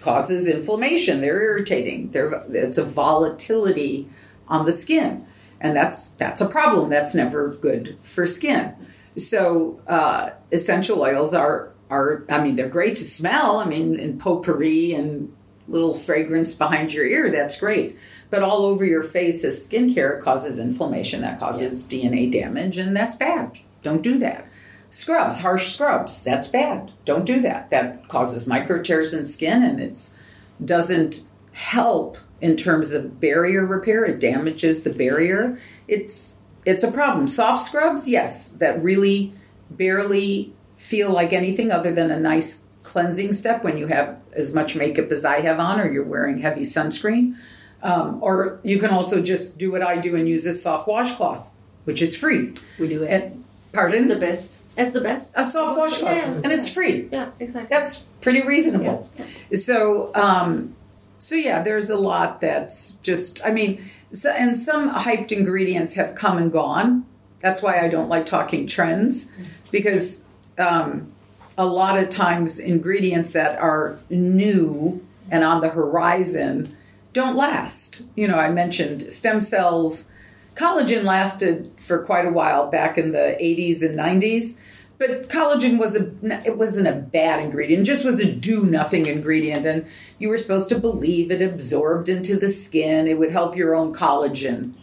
causes 0.00 0.48
inflammation. 0.48 1.20
They're 1.20 1.42
irritating. 1.42 2.10
They're, 2.10 2.44
it's 2.50 2.78
a 2.78 2.84
volatility 2.84 4.08
on 4.48 4.64
the 4.64 4.72
skin, 4.72 5.26
and 5.60 5.76
that's 5.76 6.10
that's 6.10 6.40
a 6.40 6.46
problem. 6.46 6.88
That's 6.88 7.14
never 7.14 7.48
good 7.48 7.98
for 8.02 8.26
skin. 8.26 8.74
So 9.16 9.80
uh, 9.86 10.30
essential 10.52 11.00
oils 11.00 11.34
are 11.34 11.72
are 11.90 12.24
I 12.28 12.42
mean 12.42 12.56
they're 12.56 12.68
great 12.68 12.96
to 12.96 13.04
smell. 13.04 13.58
I 13.58 13.66
mean 13.66 13.98
in 13.98 14.18
potpourri 14.18 14.92
and 14.92 15.34
little 15.68 15.94
fragrance 15.94 16.54
behind 16.54 16.92
your 16.92 17.06
ear 17.06 17.30
that's 17.30 17.58
great. 17.58 17.96
But 18.30 18.42
all 18.42 18.64
over 18.64 18.84
your 18.84 19.02
face 19.02 19.44
as 19.44 19.68
skincare 19.68 20.20
causes 20.20 20.58
inflammation 20.58 21.20
that 21.22 21.38
causes 21.38 21.92
yeah. 21.92 22.10
DNA 22.10 22.30
damage 22.30 22.78
and 22.78 22.96
that's 22.96 23.16
bad. 23.16 23.58
Don't 23.82 24.02
do 24.02 24.18
that. 24.18 24.46
Scrubs, 24.90 25.40
harsh 25.40 25.74
scrubs, 25.74 26.24
that's 26.24 26.48
bad. 26.48 26.92
Don't 27.04 27.24
do 27.24 27.40
that. 27.40 27.70
That 27.70 28.08
causes 28.08 28.46
micro 28.46 28.82
tears 28.82 29.14
in 29.14 29.24
skin 29.24 29.62
and 29.62 29.80
it's 29.80 30.18
doesn't 30.64 31.22
help 31.52 32.18
in 32.40 32.56
terms 32.56 32.92
of 32.92 33.20
barrier 33.20 33.64
repair. 33.64 34.04
It 34.04 34.20
damages 34.20 34.82
the 34.82 34.90
barrier. 34.90 35.60
It's 35.88 36.36
it's 36.64 36.82
a 36.82 36.90
problem. 36.90 37.28
Soft 37.28 37.64
scrubs, 37.64 38.08
yes, 38.08 38.52
that 38.54 38.82
really 38.82 39.32
barely 39.70 40.52
feel 40.76 41.10
like 41.10 41.32
anything 41.32 41.70
other 41.70 41.92
than 41.92 42.10
a 42.10 42.18
nice 42.18 42.64
cleansing 42.82 43.32
step 43.32 43.64
when 43.64 43.78
you 43.78 43.86
have 43.86 44.18
as 44.32 44.54
much 44.54 44.76
makeup 44.76 45.10
as 45.10 45.24
I 45.24 45.40
have 45.40 45.58
on 45.58 45.80
or 45.80 45.90
you're 45.90 46.04
wearing 46.04 46.38
heavy 46.38 46.62
sunscreen. 46.62 47.36
Um, 47.82 48.18
or 48.22 48.58
you 48.62 48.78
can 48.78 48.90
also 48.90 49.22
just 49.22 49.58
do 49.58 49.70
what 49.70 49.82
I 49.82 49.98
do 49.98 50.16
and 50.16 50.28
use 50.28 50.46
a 50.46 50.52
soft 50.52 50.88
washcloth, 50.88 51.52
which 51.84 52.02
is 52.02 52.16
free. 52.16 52.54
We 52.78 52.88
do 52.88 53.02
it. 53.02 53.10
And, 53.10 53.44
pardon? 53.72 54.04
It's 54.04 54.14
the 54.14 54.20
best. 54.20 54.62
It's 54.76 54.92
the 54.92 55.00
best. 55.00 55.32
A 55.36 55.44
soft 55.44 55.78
washcloth, 55.78 56.16
yes. 56.16 56.40
and 56.42 56.52
it's 56.52 56.68
free. 56.68 57.08
Yeah, 57.12 57.30
exactly. 57.38 57.74
That's 57.74 58.02
pretty 58.20 58.42
reasonable. 58.42 59.08
Yeah. 59.18 59.56
So, 59.58 60.10
um, 60.14 60.74
so 61.18 61.34
yeah, 61.34 61.62
there's 61.62 61.90
a 61.90 61.96
lot 61.96 62.40
that's 62.40 62.92
just. 62.96 63.44
I 63.44 63.52
mean, 63.52 63.90
so, 64.12 64.30
and 64.30 64.56
some 64.56 64.94
hyped 64.94 65.32
ingredients 65.32 65.94
have 65.94 66.14
come 66.14 66.38
and 66.38 66.52
gone. 66.52 67.06
That's 67.40 67.62
why 67.62 67.80
I 67.80 67.88
don't 67.88 68.08
like 68.08 68.26
talking 68.26 68.66
trends, 68.66 69.30
because 69.70 70.24
um, 70.58 71.12
a 71.56 71.66
lot 71.66 71.98
of 71.98 72.08
times 72.08 72.58
ingredients 72.58 73.30
that 73.32 73.58
are 73.58 73.98
new 74.10 75.04
and 75.30 75.44
on 75.44 75.60
the 75.60 75.68
horizon 75.68 76.76
don't 77.16 77.34
last. 77.34 78.02
You 78.14 78.28
know, 78.28 78.38
I 78.38 78.50
mentioned 78.50 79.10
stem 79.10 79.40
cells. 79.40 80.12
Collagen 80.54 81.02
lasted 81.04 81.72
for 81.78 82.04
quite 82.04 82.26
a 82.26 82.30
while 82.30 82.70
back 82.70 82.98
in 82.98 83.12
the 83.12 83.36
80s 83.40 83.82
and 83.82 83.98
90s, 83.98 84.58
but 84.98 85.28
collagen 85.30 85.78
was 85.78 85.96
a 85.96 86.12
it 86.46 86.58
wasn't 86.58 86.88
a 86.88 86.92
bad 86.92 87.40
ingredient, 87.40 87.82
it 87.82 87.84
just 87.86 88.04
was 88.04 88.20
a 88.20 88.30
do 88.30 88.64
nothing 88.64 89.06
ingredient 89.06 89.66
and 89.66 89.86
you 90.18 90.28
were 90.28 90.38
supposed 90.38 90.68
to 90.68 90.78
believe 90.78 91.30
it 91.30 91.42
absorbed 91.42 92.08
into 92.08 92.38
the 92.38 92.48
skin, 92.48 93.06
it 93.06 93.18
would 93.18 93.32
help 93.32 93.56
your 93.56 93.74
own 93.74 93.94
collagen. 93.94 94.74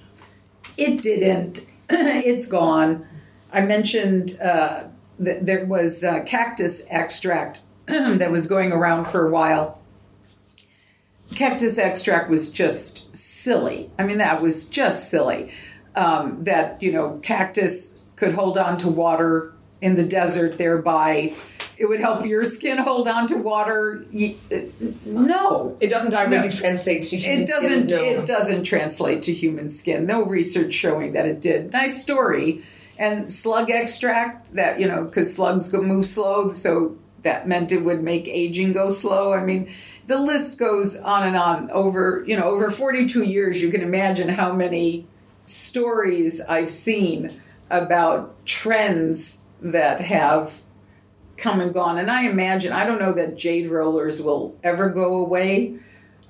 It 0.75 1.01
didn't. 1.03 1.65
it's 1.89 2.47
gone. 2.47 3.07
I 3.51 3.61
mentioned 3.61 4.39
uh, 4.41 4.85
that 5.19 5.45
there 5.45 5.65
was 5.65 6.03
cactus 6.25 6.81
extract 6.89 7.61
that 7.85 8.31
was 8.31 8.47
going 8.47 8.71
around 8.71 9.05
for 9.05 9.27
a 9.27 9.31
while. 9.31 9.79
Cactus 11.35 11.77
extract 11.77 12.29
was 12.29 12.51
just 12.51 13.15
silly. 13.15 13.91
I 13.97 14.03
mean, 14.03 14.17
that 14.19 14.41
was 14.41 14.65
just 14.65 15.09
silly. 15.09 15.51
Um, 15.95 16.43
that, 16.43 16.81
you 16.81 16.91
know, 16.91 17.19
cactus 17.21 17.95
could 18.15 18.33
hold 18.33 18.57
on 18.57 18.77
to 18.79 18.87
water 18.87 19.53
in 19.81 19.95
the 19.95 20.03
desert, 20.03 20.57
thereby 20.57 21.33
it 21.77 21.85
would 21.85 21.99
help 21.99 22.25
your 22.25 22.45
skin 22.45 22.77
hold 22.77 23.07
on 23.07 23.27
to 23.27 23.35
water. 23.35 24.05
Uh, 24.15 24.59
no, 25.05 25.77
it 25.79 25.87
doesn't 25.87 26.11
directly 26.11 26.37
no. 26.37 26.49
translate 26.49 27.03
to 27.05 27.17
human 27.17 27.43
it 27.43 27.47
doesn't, 27.47 27.89
skin. 27.89 28.15
No. 28.15 28.21
It 28.21 28.25
doesn't 28.25 28.63
translate 28.63 29.21
to 29.23 29.33
human 29.33 29.69
skin. 29.69 30.05
No 30.05 30.23
research 30.23 30.73
showing 30.73 31.13
that 31.13 31.25
it 31.25 31.41
did. 31.41 31.73
Nice 31.73 32.01
story 32.01 32.63
and 32.97 33.29
slug 33.29 33.69
extract 33.69 34.53
that 34.53 34.79
you 34.79 34.87
know 34.87 35.05
because 35.05 35.33
slugs 35.33 35.69
go 35.69 35.81
move 35.81 36.05
slow 36.05 36.49
so 36.49 36.97
that 37.23 37.47
meant 37.47 37.71
it 37.71 37.83
would 37.83 38.03
make 38.03 38.27
aging 38.27 38.73
go 38.73 38.89
slow 38.89 39.33
i 39.33 39.43
mean 39.43 39.69
the 40.05 40.19
list 40.19 40.57
goes 40.57 40.97
on 40.97 41.23
and 41.23 41.35
on. 41.35 41.71
Over 41.71 42.23
you 42.27 42.37
know 42.37 42.45
over 42.45 42.71
42 42.71 43.23
years 43.23 43.61
you 43.61 43.69
can 43.69 43.81
imagine 43.81 44.29
how 44.29 44.53
many 44.53 45.07
stories 45.45 46.39
i've 46.39 46.71
seen 46.71 47.29
about 47.69 48.45
trends 48.45 49.41
that 49.61 49.99
have 49.99 50.61
come 51.37 51.59
and 51.59 51.73
gone. 51.73 51.97
And 51.97 52.09
i 52.09 52.23
imagine 52.23 52.71
i 52.71 52.85
don't 52.85 52.99
know 52.99 53.13
that 53.13 53.37
jade 53.37 53.69
rollers 53.69 54.21
will 54.21 54.57
ever 54.63 54.89
go 54.89 55.15
away. 55.17 55.79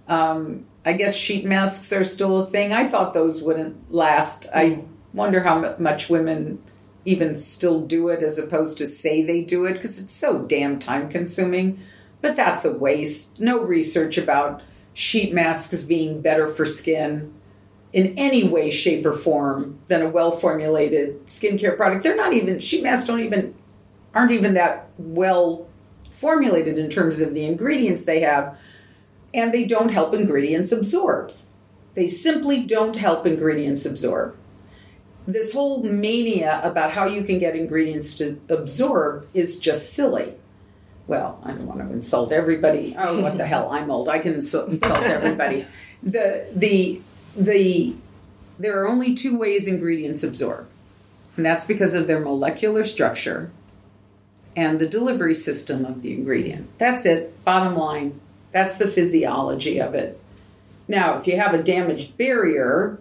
Um, 0.08 0.66
i 0.86 0.94
guess 0.94 1.16
sheet 1.16 1.46
masks 1.46 1.92
are 1.94 2.04
still 2.04 2.40
a 2.40 2.46
thing. 2.46 2.74
I 2.74 2.88
thought 2.88 3.14
those 3.14 3.42
wouldn't 3.42 3.94
last. 3.94 4.48
I 4.54 4.84
wonder 5.14 5.42
how 5.44 5.76
much 5.78 6.10
women 6.10 6.62
even 7.06 7.36
still 7.36 7.82
do 7.82 8.08
it 8.10 8.24
as 8.24 8.40
opposed 8.40 8.78
to 8.78 8.86
say 8.86 9.24
they 9.24 9.42
do 9.42 9.66
it 9.66 9.74
because 9.74 10.00
it's 10.00 10.14
so 10.14 10.40
damn 10.40 10.80
time 10.80 11.10
consuming. 11.10 11.80
But 12.24 12.38
that's 12.38 12.64
a 12.64 12.72
waste. 12.72 13.42
No 13.42 13.60
research 13.60 14.18
about 14.18 14.62
sheet 14.94 15.34
masks 15.34 15.84
being 15.84 16.22
better 16.22 16.48
for 16.48 16.66
skin 16.66 17.34
in 17.92 18.18
any 18.18 18.48
way, 18.48 18.72
shape, 18.72 19.06
or 19.06 19.18
form 19.18 19.80
than 19.90 20.02
a 20.02 20.08
well 20.10 20.32
formulated 20.32 21.28
skincare 21.28 21.76
product. 21.76 22.04
They're 22.04 22.16
not 22.16 22.32
even, 22.32 22.60
sheet 22.60 22.82
masks 22.82 23.08
don't 23.08 23.20
even, 23.20 23.54
aren't 24.14 24.32
even 24.32 24.54
that 24.54 24.90
well 24.98 25.68
formulated 26.12 26.80
in 26.80 26.90
terms 26.90 27.20
of 27.20 27.34
the 27.34 27.44
ingredients 27.44 28.06
they 28.06 28.22
have, 28.22 28.58
and 29.34 29.52
they 29.52 29.66
don't 29.66 29.92
help 29.92 30.14
ingredients 30.14 30.72
absorb. 30.72 31.34
They 31.94 32.08
simply 32.08 32.64
don't 32.64 32.96
help 32.96 33.28
ingredients 33.28 33.86
absorb 33.86 34.38
this 35.28 35.54
whole 35.54 35.84
mania 35.84 36.60
about 36.64 36.92
how 36.92 37.06
you 37.06 37.24
can 37.24 37.40
get 37.40 37.56
ingredients 37.56 38.16
to 38.16 38.40
absorb 38.50 39.26
is 39.34 39.60
just 39.60 39.94
silly. 39.94 40.34
Well, 41.08 41.40
I 41.44 41.52
don't 41.52 41.68
want 41.68 41.80
to 41.80 41.92
insult 41.92 42.32
everybody. 42.32 42.96
Oh, 42.98 43.22
what 43.22 43.38
the 43.38 43.46
hell? 43.46 43.70
I'm 43.70 43.92
old. 43.92 44.08
I 44.08 44.20
can 44.20 44.34
insult, 44.34 44.70
insult 44.70 45.04
everybody. 45.04 45.68
The 46.06 46.48
the 46.54 47.02
the 47.34 47.96
there 48.60 48.82
are 48.82 48.90
only 48.90 49.16
two 49.16 49.38
ways 49.38 49.68
ingredients 49.68 50.22
absorb, 50.22 50.68
and 51.38 51.46
that's 51.46 51.64
because 51.64 51.94
of 51.94 52.08
their 52.08 52.20
molecular 52.20 52.84
structure 52.84 53.52
and 54.54 54.80
the 54.80 54.86
delivery 54.86 55.34
system 55.34 55.86
of 55.86 56.02
the 56.02 56.12
ingredient. 56.12 56.78
That's 56.78 57.06
it. 57.06 57.42
Bottom 57.46 57.78
line. 57.78 58.20
That's 58.52 58.76
the 58.76 58.88
physiology 58.90 59.80
of 59.80 59.96
it. 59.96 60.20
Now, 60.90 61.18
if 61.18 61.26
you 61.26 61.40
have 61.40 61.54
a 61.54 61.64
damaged 61.64 62.18
barrier, 62.18 63.00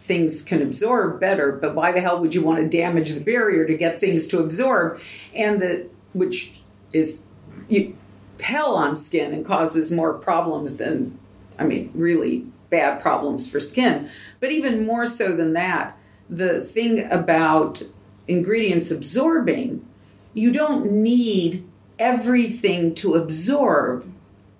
things 0.00 0.42
can 0.42 0.62
absorb 0.62 1.20
better 1.20 1.52
but 1.52 1.74
why 1.74 1.92
the 1.92 2.00
hell 2.00 2.18
would 2.18 2.34
you 2.34 2.42
want 2.42 2.58
to 2.58 2.68
damage 2.68 3.12
the 3.12 3.20
barrier 3.20 3.66
to 3.66 3.76
get 3.76 3.98
things 3.98 4.26
to 4.26 4.40
absorb 4.40 5.00
and 5.34 5.60
the 5.60 5.86
which 6.12 6.59
is 6.92 7.20
you, 7.68 7.96
hell 8.40 8.74
on 8.74 8.96
skin 8.96 9.32
and 9.32 9.44
causes 9.44 9.90
more 9.90 10.14
problems 10.14 10.76
than 10.76 11.18
i 11.58 11.64
mean 11.64 11.90
really 11.94 12.46
bad 12.70 13.00
problems 13.00 13.50
for 13.50 13.60
skin. 13.60 14.08
But 14.38 14.52
even 14.52 14.86
more 14.86 15.04
so 15.04 15.36
than 15.36 15.52
that 15.54 15.96
the 16.28 16.60
thing 16.60 17.10
about 17.10 17.82
ingredients 18.28 18.92
absorbing 18.92 19.84
you 20.32 20.52
don't 20.52 20.92
need 20.92 21.66
everything 21.98 22.94
to 22.94 23.14
absorb 23.14 24.10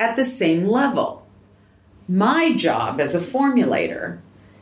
at 0.01 0.17
the 0.17 0.27
same 0.27 0.67
level. 0.67 1.25
My 2.09 2.53
job 2.53 3.01
as 3.01 3.15
a 3.15 3.21
formulator 3.21 4.19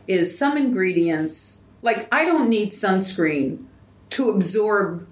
is 0.06 0.36
some 0.36 0.58
ingredients, 0.58 1.62
like 1.80 2.06
I 2.12 2.26
don't 2.26 2.50
need 2.50 2.70
sunscreen 2.70 3.64
to 4.10 4.28
absorb 4.28 5.07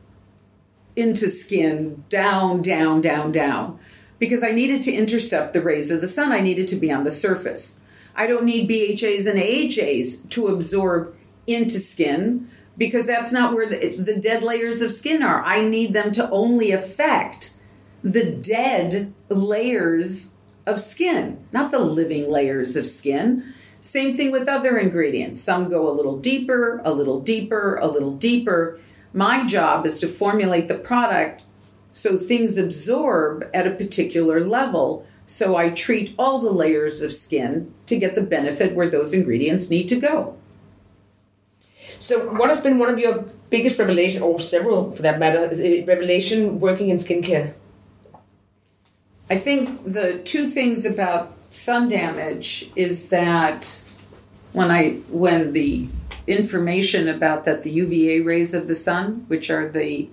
into 0.97 1.31
skin 1.31 2.05
down, 2.09 2.63
down, 2.63 3.01
down, 3.01 3.31
down, 3.31 3.79
because 4.19 4.43
I 4.43 4.51
needed 4.51 4.83
to 4.83 4.93
intercept 4.93 5.53
the 5.53 5.63
rays 5.63 5.91
of 5.91 6.01
the 6.01 6.09
sun. 6.09 6.33
I 6.33 6.41
needed 6.41 6.67
to 6.69 6.77
be 6.77 6.91
on 6.91 7.05
the 7.05 7.11
surface. 7.11 7.81
I 8.15 8.27
don't 8.27 8.45
need 8.45 8.69
BHAs 8.69 9.27
and 9.27 9.39
AHAs 9.39 10.25
to 10.31 10.49
absorb 10.49 11.15
into 11.47 11.79
skin 11.79 12.51
because 12.79 13.07
that's 13.07 13.31
not 13.31 13.55
where 13.55 13.69
the, 13.69 13.97
the 13.97 14.17
dead 14.17 14.43
layers 14.43 14.81
of 14.81 14.91
skin 14.91 15.23
are. 15.23 15.43
I 15.43 15.67
need 15.67 15.93
them 15.93 16.13
to 16.13 16.29
only 16.31 16.73
affect 16.73 17.55
the 18.03 18.31
dead 18.31 19.13
layers 19.29 20.35
of 20.67 20.81
skin, 20.81 21.45
not 21.53 21.71
the 21.71 21.79
living 21.79 22.31
layers 22.31 22.77
of 22.77 22.87
skin. 22.87 23.55
Same 23.81 24.17
thing 24.17 24.33
with 24.33 24.49
other 24.49 24.79
ingredients. 24.79 25.41
Some 25.41 25.69
go 25.69 25.89
a 25.89 25.95
little 25.95 26.19
deeper, 26.19 26.81
a 26.85 26.93
little 26.93 27.21
deeper, 27.21 27.77
a 27.77 27.87
little 27.87 28.15
deeper. 28.15 28.81
My 29.17 29.47
job 29.47 29.87
is 29.87 29.99
to 30.01 30.09
formulate 30.09 30.69
the 30.69 30.75
product 30.75 31.43
So 31.95 32.19
things 32.19 32.59
absorb 32.59 33.49
at 33.55 33.67
a 33.67 33.71
particular 33.71 34.41
level. 34.41 35.07
So 35.25 35.57
I 35.57 35.71
treat 35.71 36.15
all 36.19 36.39
the 36.39 36.51
layers 36.51 37.01
of 37.01 37.11
skin 37.11 37.73
to 37.87 37.99
get 37.99 38.15
the 38.15 38.21
benefit 38.21 38.75
where 38.75 38.91
those 38.91 39.15
ingredients 39.15 39.71
need 39.71 39.89
to 39.89 39.99
go. 39.99 40.37
So, 41.99 42.31
what 42.35 42.51
has 42.51 42.61
been 42.61 42.79
one 42.79 42.91
of 42.91 42.99
your 42.99 43.25
biggest 43.49 43.79
revelation, 43.79 44.21
or 44.21 44.39
several 44.39 44.93
for 44.93 45.01
that 45.01 45.19
matter, 45.19 45.39
is 45.47 45.59
a 45.59 45.83
revelation 45.85 46.61
working 46.61 46.91
in 46.91 46.99
skincare? 46.99 47.55
I 49.31 49.39
think 49.39 49.83
the 49.85 50.19
two 50.19 50.47
things 50.47 50.85
about 50.85 51.33
sun 51.49 51.89
damage 51.89 52.71
is 52.77 53.09
that 53.09 53.81
when 54.53 54.71
I 54.71 54.97
when 55.09 55.55
the 55.55 55.89
information 56.27 57.09
about 57.09 57.45
that 57.45 57.63
the 57.63 57.71
UVA 57.71 58.21
rays 58.21 58.55
of 58.55 58.67
the 58.67 58.75
sun, 58.75 59.25
which 59.29 59.51
are 59.51 59.69
the 59.69 60.09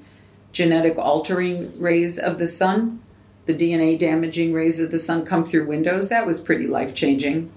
genetic 0.52 0.98
altering 0.98 1.80
rays 1.80 2.20
of 2.20 2.38
the 2.38 2.48
sun, 2.48 3.02
the 3.46 3.54
DNA 3.54 3.98
damaging 3.98 4.54
rays 4.54 4.80
of 4.80 4.92
the 4.92 5.00
sun 5.00 5.26
come 5.26 5.44
through 5.44 5.68
windows, 5.68 6.10
that 6.10 6.26
was 6.26 6.40
pretty 6.40 6.68
life 6.68 6.94
changing. 6.94 7.52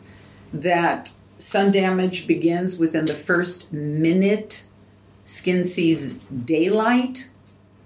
That 0.53 1.13
sun 1.39 1.71
damage 1.71 2.27
begins 2.27 2.79
within 2.79 3.05
the 3.05 3.15
first 3.15 3.73
minute 3.73 4.65
skin 5.27 5.65
sees 5.65 6.15
daylight, 6.15 7.29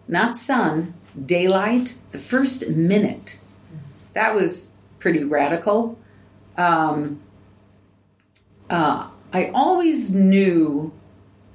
not 0.07 0.37
sun, 0.37 0.95
daylight, 1.27 1.97
the 2.13 2.19
first 2.19 2.69
minute. 2.69 3.41
That 4.13 4.35
was 4.35 4.69
pretty 4.99 5.25
radical. 5.25 5.99
Um, 6.57 7.21
uh, 8.69 9.09
I 9.33 9.51
always 9.55 10.13
knew 10.13 10.93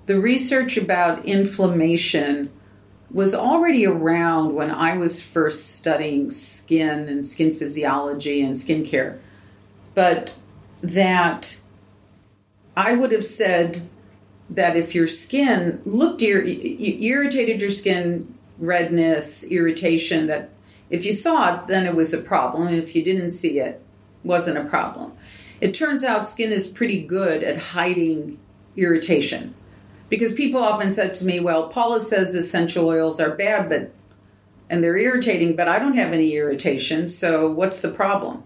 the 0.06 0.20
research 0.20 0.78
about 0.78 1.26
inflammation 1.26 2.52
was 3.12 3.34
already 3.34 3.86
around 3.86 4.54
when 4.54 4.72
I 4.72 4.98
was 4.98 5.22
first 5.22 5.76
studying 5.76 6.32
skin 6.32 7.08
and 7.10 7.26
skin 7.26 7.54
physiology 7.54 8.42
and 8.42 8.56
skincare, 8.56 9.20
but 9.94 10.38
that 10.82 11.60
I 12.76 12.96
would 12.96 13.12
have 13.12 13.26
said 13.26 13.88
that 14.50 14.76
if 14.76 14.94
your 14.94 15.08
skin 15.08 15.82
looked 15.86 16.22
ir- 16.22 16.44
irritated 16.46 17.62
your 17.62 17.70
skin, 17.70 18.36
redness, 18.58 19.44
irritation, 19.46 20.28
that 20.28 20.50
if 20.90 21.06
you 21.06 21.14
saw 21.14 21.56
it, 21.56 21.68
then 21.68 21.86
it 21.86 21.96
was 21.96 22.14
a 22.14 22.20
problem. 22.20 22.68
If 22.68 22.96
you 22.96 23.04
didn't 23.04 23.32
see 23.32 23.60
it, 23.60 23.82
wasn't 24.24 24.58
a 24.58 24.64
problem. 24.64 25.14
It 25.66 25.74
turns 25.74 26.04
out 26.04 26.28
skin 26.28 26.52
is 26.52 26.68
pretty 26.68 27.02
good 27.02 27.42
at 27.42 27.58
hiding 27.58 28.38
irritation. 28.78 29.56
Because 30.10 30.32
people 30.32 30.62
often 30.62 30.92
said 30.92 31.16
to 31.16 31.26
me, 31.26 31.40
well, 31.40 31.70
Paula 31.70 32.02
says 32.02 32.36
essential 32.36 32.88
oils 32.88 33.20
are 33.20 33.32
bad, 33.32 33.68
but 33.68 33.92
and 34.70 34.84
they're 34.84 34.96
irritating, 34.96 35.56
but 35.56 35.68
I 35.68 35.80
don't 35.80 35.96
have 35.96 36.14
any 36.14 36.36
irritation, 36.36 37.10
so 37.10 37.50
what's 37.50 37.82
the 37.82 37.90
problem? 37.90 38.44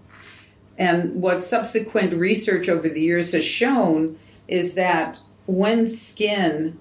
And 0.78 1.22
what 1.22 1.42
subsequent 1.42 2.14
research 2.14 2.70
over 2.70 2.88
the 2.88 3.02
years 3.02 3.34
has 3.34 3.44
shown 3.44 4.18
is 4.48 4.76
that 4.76 5.20
when 5.46 5.88
skin 5.88 6.80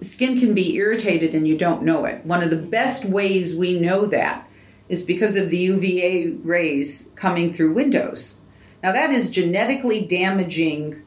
skin 0.00 0.40
can 0.40 0.54
be 0.54 0.76
irritated 0.76 1.34
and 1.34 1.46
you 1.46 1.58
don't 1.58 1.82
know 1.82 2.06
it. 2.06 2.24
One 2.24 2.42
of 2.42 2.48
the 2.48 2.56
best 2.56 3.04
ways 3.04 3.54
we 3.54 3.78
know 3.78 4.06
that 4.06 4.48
is 4.88 5.04
because 5.04 5.36
of 5.36 5.50
the 5.50 5.58
UVA 5.58 6.28
rays 6.42 7.10
coming 7.16 7.52
through 7.52 7.74
windows. 7.74 8.39
Now 8.82 8.92
that 8.92 9.10
is 9.10 9.30
genetically 9.30 10.04
damaging, 10.04 11.02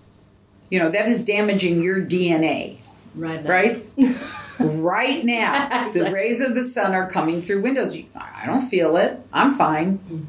you 0.70 0.80
know, 0.80 0.90
that 0.90 1.08
is 1.08 1.24
damaging 1.24 1.82
your 1.82 2.02
DNA. 2.02 2.78
Right. 3.16 3.44
Now. 3.44 3.50
Right? 3.50 3.86
right 4.60 5.24
now. 5.24 5.90
The 5.90 6.12
rays 6.12 6.42
of 6.42 6.56
the 6.56 6.68
sun 6.68 6.94
are 6.94 7.10
coming 7.10 7.42
through 7.42 7.62
windows. 7.62 7.98
I 8.16 8.46
don't 8.46 8.68
feel 8.68 8.98
it. 8.98 9.20
I'm 9.32 9.52
fine. 9.52 10.28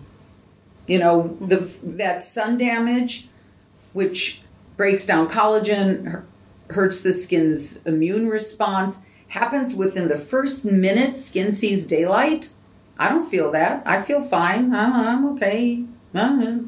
You 0.86 0.98
know, 0.98 1.36
the 1.40 1.70
that 1.82 2.22
sun 2.22 2.56
damage 2.56 3.28
which 3.94 4.42
breaks 4.76 5.06
down 5.06 5.28
collagen, 5.28 6.24
hurts 6.70 7.00
the 7.00 7.14
skin's 7.14 7.84
immune 7.86 8.28
response, 8.28 9.06
happens 9.28 9.74
within 9.74 10.08
the 10.08 10.16
first 10.16 10.64
minute 10.66 11.16
skin 11.16 11.50
sees 11.50 11.86
daylight. 11.86 12.50
I 12.98 13.08
don't 13.08 13.28
feel 13.28 13.50
that. 13.52 13.82
I 13.86 14.02
feel 14.02 14.20
fine. 14.20 14.74
I'm 14.74 15.24
okay. 15.34 15.84
Uh-huh. 16.14 16.58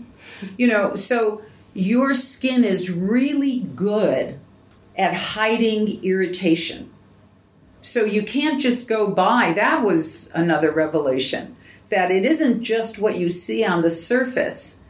You 0.57 0.69
know, 0.69 0.95
so 0.95 1.43
your 1.75 2.15
skin 2.15 2.65
is 2.65 2.91
really 2.91 3.61
good 3.75 4.39
at 4.97 5.15
hiding 5.15 6.03
irritation. 6.05 6.91
So 7.83 8.05
you 8.05 8.23
can't 8.23 8.61
just 8.61 8.89
go 8.89 9.11
by. 9.11 9.53
That 9.53 9.83
was 9.83 10.31
another 10.35 10.73
revelation 10.73 11.57
that 11.89 12.11
it 12.11 12.25
isn't 12.25 12.63
just 12.63 12.99
what 12.99 13.17
you 13.17 13.29
see 13.29 13.65
on 13.65 13.83
the 13.83 13.91
surface, 13.91 14.81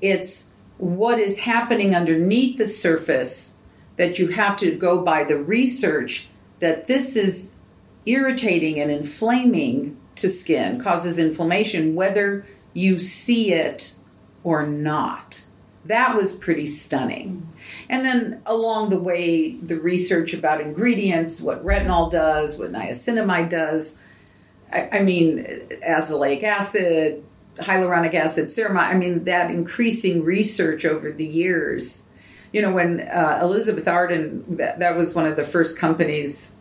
it's 0.00 0.50
what 0.76 1.18
is 1.18 1.40
happening 1.40 1.94
underneath 1.94 2.58
the 2.58 2.66
surface 2.66 3.58
that 3.96 4.18
you 4.18 4.28
have 4.28 4.56
to 4.58 4.74
go 4.74 5.02
by 5.02 5.24
the 5.24 5.38
research 5.38 6.28
that 6.58 6.86
this 6.86 7.16
is 7.16 7.54
irritating 8.06 8.78
and 8.78 8.90
inflaming 8.90 9.96
to 10.16 10.28
skin, 10.28 10.80
causes 10.80 11.18
inflammation, 11.18 11.94
whether 11.94 12.44
you 12.72 12.98
see 12.98 13.52
it 13.52 13.94
or 14.44 14.66
not. 14.66 15.44
That 15.86 16.14
was 16.14 16.32
pretty 16.32 16.66
stunning. 16.66 17.48
And 17.88 18.04
then 18.04 18.42
along 18.46 18.90
the 18.90 18.98
way, 18.98 19.52
the 19.52 19.78
research 19.78 20.32
about 20.32 20.60
ingredients, 20.60 21.40
what 21.40 21.64
retinol 21.64 22.10
does, 22.10 22.58
what 22.58 22.72
niacinamide 22.72 23.50
does. 23.50 23.98
I, 24.72 24.88
I 24.92 25.02
mean, 25.02 25.44
azelaic 25.86 26.42
acid, 26.42 27.24
hyaluronic 27.56 28.14
acid, 28.14 28.48
ceramide. 28.48 28.76
I 28.76 28.94
mean, 28.94 29.24
that 29.24 29.50
increasing 29.50 30.24
research 30.24 30.84
over 30.84 31.10
the 31.12 31.26
years. 31.26 32.04
You 32.52 32.62
know, 32.62 32.72
when 32.72 33.00
uh, 33.00 33.40
Elizabeth 33.42 33.88
Arden, 33.88 34.44
that, 34.56 34.78
that 34.78 34.96
was 34.96 35.14
one 35.14 35.26
of 35.26 35.36
the 35.36 35.44
first 35.44 35.78
companies. 35.78 36.53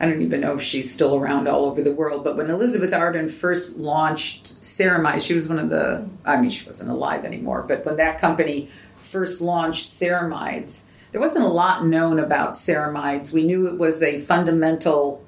I 0.00 0.06
don't 0.06 0.22
even 0.22 0.40
know 0.40 0.54
if 0.54 0.62
she's 0.62 0.92
still 0.92 1.14
around 1.14 1.48
all 1.48 1.66
over 1.66 1.80
the 1.82 1.92
world, 1.92 2.24
but 2.24 2.36
when 2.36 2.50
Elizabeth 2.50 2.92
Arden 2.92 3.28
first 3.28 3.76
launched 3.76 4.60
Ceramide, 4.62 5.24
she 5.24 5.34
was 5.34 5.48
one 5.48 5.58
of 5.58 5.70
the, 5.70 6.06
I 6.24 6.40
mean, 6.40 6.50
she 6.50 6.66
wasn't 6.66 6.90
alive 6.90 7.24
anymore, 7.24 7.64
but 7.66 7.84
when 7.84 7.96
that 7.96 8.18
company 8.18 8.70
first 8.96 9.40
launched 9.40 9.88
ceramides, 9.88 10.84
there 11.12 11.20
wasn't 11.20 11.44
a 11.44 11.48
lot 11.48 11.86
known 11.86 12.18
about 12.18 12.50
ceramides. 12.50 13.32
We 13.32 13.44
knew 13.44 13.68
it 13.68 13.78
was 13.78 14.02
a 14.02 14.18
fundamental 14.18 15.24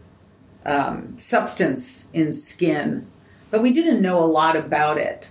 um, 0.64 1.16
substance 1.16 2.08
in 2.12 2.32
skin 2.32 3.06
but 3.50 3.62
we 3.62 3.72
didn't 3.72 4.02
know 4.02 4.18
a 4.18 4.24
lot 4.24 4.56
about 4.56 4.98
it. 4.98 5.30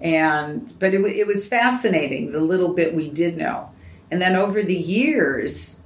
And 0.00 0.72
but 0.78 0.94
it, 0.94 1.00
it 1.04 1.26
was 1.26 1.48
fascinating 1.48 2.32
the 2.32 2.40
little 2.40 2.72
bit 2.72 2.94
we 2.94 3.08
did 3.08 3.36
know. 3.36 3.70
And 4.10 4.20
then 4.20 4.36
over 4.36 4.62
the 4.62 4.76
years, 4.76 5.82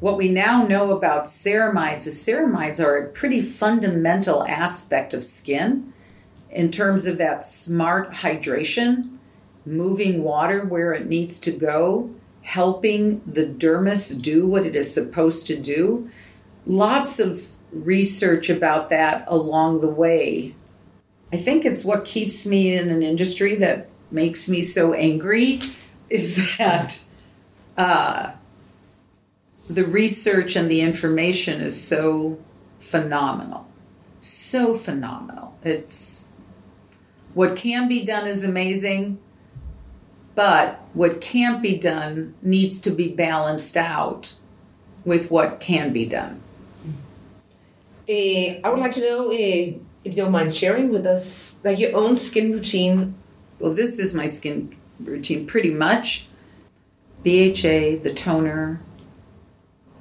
what 0.00 0.16
we 0.16 0.28
now 0.28 0.66
know 0.66 0.92
about 0.92 1.24
ceramides 1.24 2.06
is 2.06 2.22
ceramides 2.24 2.82
are 2.82 2.96
a 2.96 3.08
pretty 3.08 3.40
fundamental 3.40 4.46
aspect 4.46 5.12
of 5.12 5.24
skin 5.24 5.92
in 6.50 6.70
terms 6.70 7.06
of 7.06 7.18
that 7.18 7.44
smart 7.44 8.12
hydration, 8.12 9.18
moving 9.66 10.22
water 10.22 10.64
where 10.64 10.92
it 10.92 11.06
needs 11.06 11.38
to 11.40 11.50
go, 11.50 12.10
helping 12.42 13.20
the 13.26 13.44
dermis 13.44 14.20
do 14.20 14.46
what 14.46 14.64
it 14.64 14.74
is 14.74 14.92
supposed 14.92 15.46
to 15.46 15.56
do. 15.56 16.08
Lots 16.66 17.18
of 17.18 17.48
research 17.72 18.48
about 18.48 18.88
that 18.88 19.24
along 19.28 19.80
the 19.80 19.90
way 19.90 20.54
I 21.32 21.36
think 21.36 21.64
it's 21.64 21.84
what 21.84 22.04
keeps 22.04 22.46
me 22.46 22.74
in 22.74 22.88
an 22.88 23.02
industry 23.02 23.54
that 23.56 23.88
makes 24.10 24.48
me 24.48 24.62
so 24.62 24.94
angry 24.94 25.60
is 26.08 26.36
that 26.58 27.00
uh, 27.76 28.32
the 29.68 29.84
research 29.84 30.56
and 30.56 30.70
the 30.70 30.80
information 30.80 31.60
is 31.60 31.80
so 31.80 32.38
phenomenal. 32.78 33.66
So 34.20 34.74
phenomenal. 34.74 35.56
It's 35.62 36.32
what 37.34 37.56
can 37.56 37.88
be 37.88 38.04
done 38.04 38.26
is 38.26 38.42
amazing, 38.42 39.18
but 40.34 40.80
what 40.94 41.20
can't 41.20 41.62
be 41.62 41.76
done 41.76 42.34
needs 42.42 42.80
to 42.80 42.90
be 42.90 43.08
balanced 43.08 43.76
out 43.76 44.34
with 45.04 45.30
what 45.30 45.60
can 45.60 45.92
be 45.92 46.06
done. 46.06 46.40
Uh, 48.08 48.58
I 48.64 48.70
would 48.70 48.78
like 48.78 48.92
to 48.92 49.00
know 49.00 49.28
uh, 49.28 49.34
if 49.34 49.78
you 50.04 50.12
don't 50.12 50.32
mind 50.32 50.56
sharing 50.56 50.90
with 50.90 51.06
us, 51.06 51.60
like 51.62 51.78
your 51.78 51.94
own 51.94 52.16
skin 52.16 52.52
routine. 52.52 53.14
Well, 53.58 53.74
this 53.74 53.98
is 53.98 54.14
my 54.14 54.26
skin 54.26 54.74
routine 54.98 55.46
pretty 55.46 55.70
much. 55.70 56.26
BHA, 57.22 58.00
the 58.02 58.12
toner. 58.14 58.80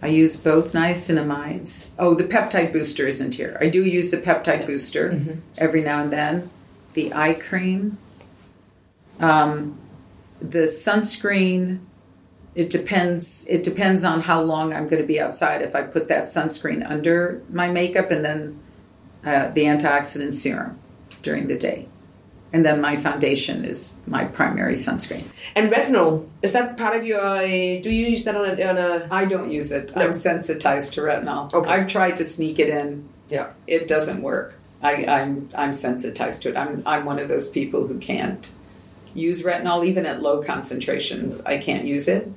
I 0.01 0.07
use 0.07 0.35
both 0.35 0.73
niacinamides. 0.73 1.87
Oh, 1.97 2.13
the 2.13 2.23
peptide 2.23 2.71
booster 2.71 3.07
isn't 3.07 3.35
here. 3.35 3.57
I 3.59 3.67
do 3.67 3.83
use 3.83 4.11
the 4.11 4.17
peptide 4.17 4.67
booster 4.67 5.11
mm-hmm. 5.11 5.39
every 5.57 5.81
now 5.81 5.99
and 6.01 6.11
then. 6.11 6.49
The 6.93 7.13
eye 7.13 7.33
cream. 7.33 7.97
Um, 9.19 9.79
the 10.39 10.65
sunscreen. 10.65 11.79
It 12.53 12.69
depends. 12.69 13.47
It 13.47 13.63
depends 13.63 14.03
on 14.03 14.21
how 14.21 14.41
long 14.41 14.73
I'm 14.73 14.87
going 14.87 15.01
to 15.01 15.07
be 15.07 15.19
outside. 15.19 15.61
If 15.61 15.75
I 15.75 15.81
put 15.81 16.07
that 16.09 16.23
sunscreen 16.23 16.87
under 16.87 17.41
my 17.49 17.67
makeup 17.67 18.11
and 18.11 18.23
then 18.23 18.59
uh, 19.25 19.49
the 19.49 19.63
antioxidant 19.63 20.35
serum 20.35 20.79
during 21.21 21.47
the 21.47 21.57
day. 21.57 21.87
And 22.53 22.65
then 22.65 22.79
my 22.79 22.95
foundation 22.95 23.65
is 23.65 23.95
my 24.07 24.23
primary 24.23 24.75
sunscreen. 24.75 25.25
And 25.55 25.69
retinol, 25.69 26.27
is 26.41 26.53
that 26.53 26.77
part 26.77 26.95
of 26.95 27.05
your, 27.05 27.19
uh, 27.19 27.41
do 27.41 27.89
you 27.89 28.07
use 28.07 28.23
that 28.23 28.35
on 28.35 28.45
a, 28.45 28.63
on 28.63 28.77
a 28.77 29.07
I 29.11 29.25
don't 29.25 29.51
use 29.51 29.71
it. 29.71 29.93
No. 29.95 30.05
I'm 30.05 30.13
sensitized 30.13 30.93
to 30.93 31.01
retinol. 31.01 31.53
Okay. 31.53 31.69
I've 31.69 31.87
tried 31.87 32.15
to 32.17 32.23
sneak 32.23 32.57
it 32.59 32.69
in. 32.69 33.09
yeah. 33.27 33.51
It 33.67 33.87
doesn't 33.87 34.21
work. 34.21 34.57
I, 34.81 35.05
I'm 35.05 35.49
I'm 35.55 35.73
sensitized 35.73 36.43
to 36.43 36.49
it. 36.49 36.57
I'm 36.57 36.83
I'm 36.85 37.05
one 37.05 37.19
of 37.19 37.27
those 37.27 37.49
people 37.49 37.87
who 37.87 37.97
can't 37.97 38.51
use 39.13 39.43
retinol 39.43 39.85
even 39.85 40.05
at 40.05 40.21
low 40.21 40.43
concentrations. 40.43 41.41
I 41.45 41.57
can't 41.57 41.85
use 41.85 42.07
it, 42.07 42.31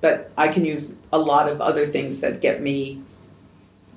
but 0.00 0.32
I 0.36 0.48
can 0.48 0.64
use 0.64 0.94
a 1.12 1.18
lot 1.18 1.48
of 1.48 1.60
other 1.60 1.86
things 1.86 2.18
that 2.20 2.40
get 2.40 2.60
me. 2.60 3.02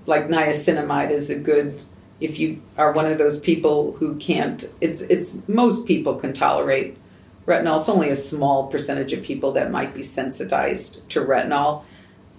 Like 0.06 0.28
niacinamide 0.28 1.12
is 1.12 1.30
a 1.30 1.40
good. 1.40 1.82
If 2.22 2.40
you 2.40 2.62
are 2.78 2.92
one 2.92 3.08
of 3.08 3.18
those 3.18 3.40
people 3.40 3.94
who 3.94 4.16
can't, 4.16 4.64
it's 4.80 5.02
it's 5.02 5.48
most 5.48 5.88
people 5.88 6.16
can 6.16 6.34
tolerate 6.34 6.98
retinol. 7.46 7.80
It's 7.80 7.90
only 7.90 8.10
a 8.10 8.16
small 8.16 8.68
percentage 8.68 9.12
of 9.12 9.24
people 9.24 9.52
that 9.54 9.72
might 9.72 9.94
be 9.94 10.04
sensitized 10.04 11.10
to 11.10 11.22
retinol. 11.22 11.84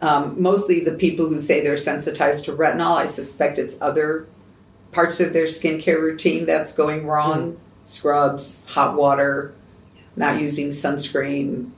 Um, 0.00 0.40
mostly 0.40 0.80
the 0.80 0.94
people 0.94 1.28
who 1.28 1.38
say 1.38 1.60
they're 1.60 1.76
sensitized 1.76 2.44
to 2.46 2.52
retinol, 2.52 2.96
I 2.96 3.06
suspect 3.06 3.58
it's 3.58 3.80
other 3.82 4.26
parts 4.92 5.20
of 5.20 5.32
their 5.32 5.46
skincare 5.46 6.00
routine 6.00 6.46
that's 6.46 6.74
going 6.74 7.06
wrong 7.06 7.58
scrubs, 7.84 8.62
hot 8.66 8.96
water, 8.96 9.54
not 10.16 10.40
using 10.40 10.68
sunscreen. 10.68 11.70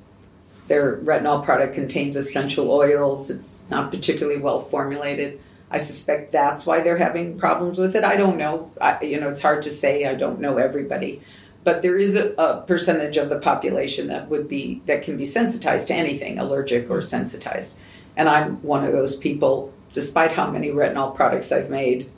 Their 0.69 0.97
retinol 0.99 1.45
product 1.45 1.75
contains 1.75 2.17
essential 2.17 2.71
oils, 2.71 3.31
it's 3.31 3.63
not 3.71 3.91
particularly 3.91 4.41
well 4.41 4.61
formulated. 4.61 5.41
I 5.71 5.79
suspect 5.79 6.33
that's 6.33 6.67
why 6.67 6.81
they're 6.81 6.99
having 6.99 7.39
problems 7.39 7.79
with 7.79 7.97
it. 7.97 8.05
I 8.05 8.17
don't 8.17 8.37
know. 8.37 8.71
I, 8.81 9.03
you 9.03 9.21
know, 9.21 9.31
it's 9.31 9.43
hard 9.43 9.63
to 9.63 9.71
say. 9.71 10.05
I 10.05 10.15
don't 10.15 10.41
know 10.41 10.57
everybody. 10.57 11.23
But 11.65 11.81
there 11.81 11.97
is 11.97 12.15
a, 12.15 12.35
a 12.35 12.61
percentage 12.61 13.17
of 13.17 13.31
the 13.31 13.39
population 13.39 14.07
that 14.09 14.29
would 14.29 14.49
be 14.49 14.83
that 14.87 15.03
can 15.03 15.17
be 15.17 15.25
sensitized 15.25 15.89
to 15.89 15.95
anything, 15.95 16.39
allergic 16.39 16.91
or 16.91 17.01
sensitized. 17.01 17.79
And 18.17 18.29
I'm 18.29 18.63
one 18.63 18.85
of 18.85 18.93
those 18.93 19.17
people, 19.17 19.73
despite 19.93 20.33
how 20.33 20.51
many 20.51 20.69
retinol 20.69 21.15
products 21.15 21.51
I've 21.51 21.71
made, 21.71 22.11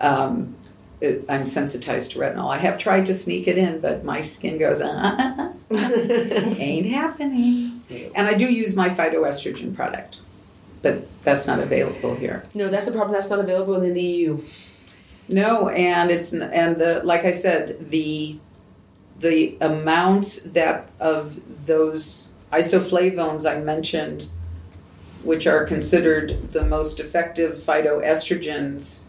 um, 0.00 0.54
it, 1.00 1.24
I'm 1.28 1.46
sensitized 1.46 2.12
to 2.12 2.18
retinol. 2.18 2.52
I 2.52 2.58
have 2.58 2.78
tried 2.78 3.06
to 3.06 3.14
sneak 3.14 3.48
it 3.48 3.58
in, 3.58 3.80
but 3.80 4.04
my 4.04 4.20
skin 4.20 4.58
goes, 4.58 4.80
uh, 4.80 4.86
uh, 4.86 5.52
uh, 5.70 5.74
uh 5.74 5.78
ain't 6.58 6.86
happening. 6.86 7.82
And 8.14 8.28
I 8.28 8.34
do 8.34 8.46
use 8.46 8.74
my 8.76 8.90
phytoestrogen 8.90 9.74
product, 9.74 10.20
but 10.82 11.06
that's 11.22 11.46
not 11.46 11.58
available 11.58 12.14
here. 12.14 12.44
No, 12.54 12.68
that's 12.68 12.86
the 12.86 12.92
problem. 12.92 13.12
That's 13.12 13.30
not 13.30 13.40
available 13.40 13.82
in 13.82 13.94
the 13.94 14.02
EU. 14.02 14.42
No, 15.28 15.68
and 15.68 16.10
it's 16.10 16.32
and 16.32 16.76
the 16.76 17.02
like 17.04 17.24
I 17.24 17.32
said 17.32 17.90
the 17.90 18.38
the 19.18 19.56
amounts 19.60 20.42
that 20.42 20.90
of 21.00 21.40
those 21.66 22.30
isoflavones 22.52 23.50
I 23.50 23.60
mentioned, 23.60 24.28
which 25.22 25.46
are 25.46 25.64
considered 25.64 26.52
the 26.52 26.64
most 26.64 27.00
effective 27.00 27.58
phytoestrogens, 27.58 29.06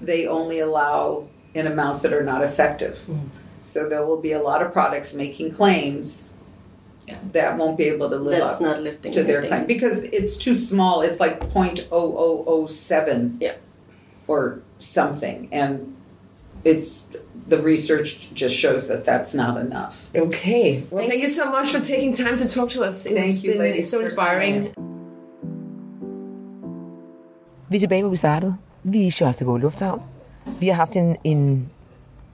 they 0.00 0.26
only 0.26 0.58
allow 0.58 1.28
in 1.54 1.66
amounts 1.66 2.02
that 2.02 2.12
are 2.12 2.24
not 2.24 2.42
effective. 2.42 3.04
Mm. 3.08 3.28
So 3.62 3.88
there 3.88 4.04
will 4.04 4.20
be 4.20 4.32
a 4.32 4.42
lot 4.42 4.62
of 4.62 4.72
products 4.72 5.14
making 5.14 5.54
claims 5.54 6.34
that 7.32 7.56
won't 7.58 7.76
be 7.76 7.84
able 7.94 8.08
to 8.10 8.16
live 8.16 8.38
That's 8.40 8.60
up 8.60 8.66
not 8.68 8.80
lifting 8.82 9.12
to 9.12 9.22
their 9.22 9.38
anything. 9.38 9.66
claim 9.66 9.66
because 9.66 10.04
it's 10.04 10.36
too 10.44 10.54
small. 10.54 11.02
It's 11.02 11.20
like 11.20 11.40
0.0007 11.54 13.36
Yeah. 13.40 13.52
or 14.28 14.40
something, 14.78 15.48
and 15.52 15.78
it's 16.64 16.88
the 17.48 17.56
research 17.62 18.08
just 18.34 18.54
shows 18.54 18.86
that 18.88 19.04
that's 19.04 19.34
not 19.34 19.60
enough. 19.66 20.10
Okay. 20.16 20.82
Well, 20.90 21.08
thank 21.08 21.22
you 21.22 21.28
so 21.28 21.44
much 21.50 21.68
for 21.74 21.80
taking 21.80 22.12
time 22.14 22.36
to 22.38 22.48
talk 22.48 22.70
to 22.70 22.82
us. 22.88 23.06
It's 23.06 23.14
Thank 23.14 23.44
you, 23.44 23.52
been 23.52 23.60
ladies, 23.62 23.90
so 23.90 24.00
inspiring. 24.00 24.68
Vi 27.68 27.76
er 27.76 27.80
tilbage, 27.80 28.02
hvor 28.02 28.10
vi 28.10 28.16
startede. 28.16 28.56
Vi 28.82 29.02
er 29.02 29.06
i 29.06 29.10
Charles 29.10 29.36
de 29.36 29.44
Gaulle 29.44 29.62
Lufthavn. 29.62 30.00
Vi 30.60 30.66
har 30.68 30.74
haft 30.74 30.96
en, 30.96 31.16
en 31.24 31.70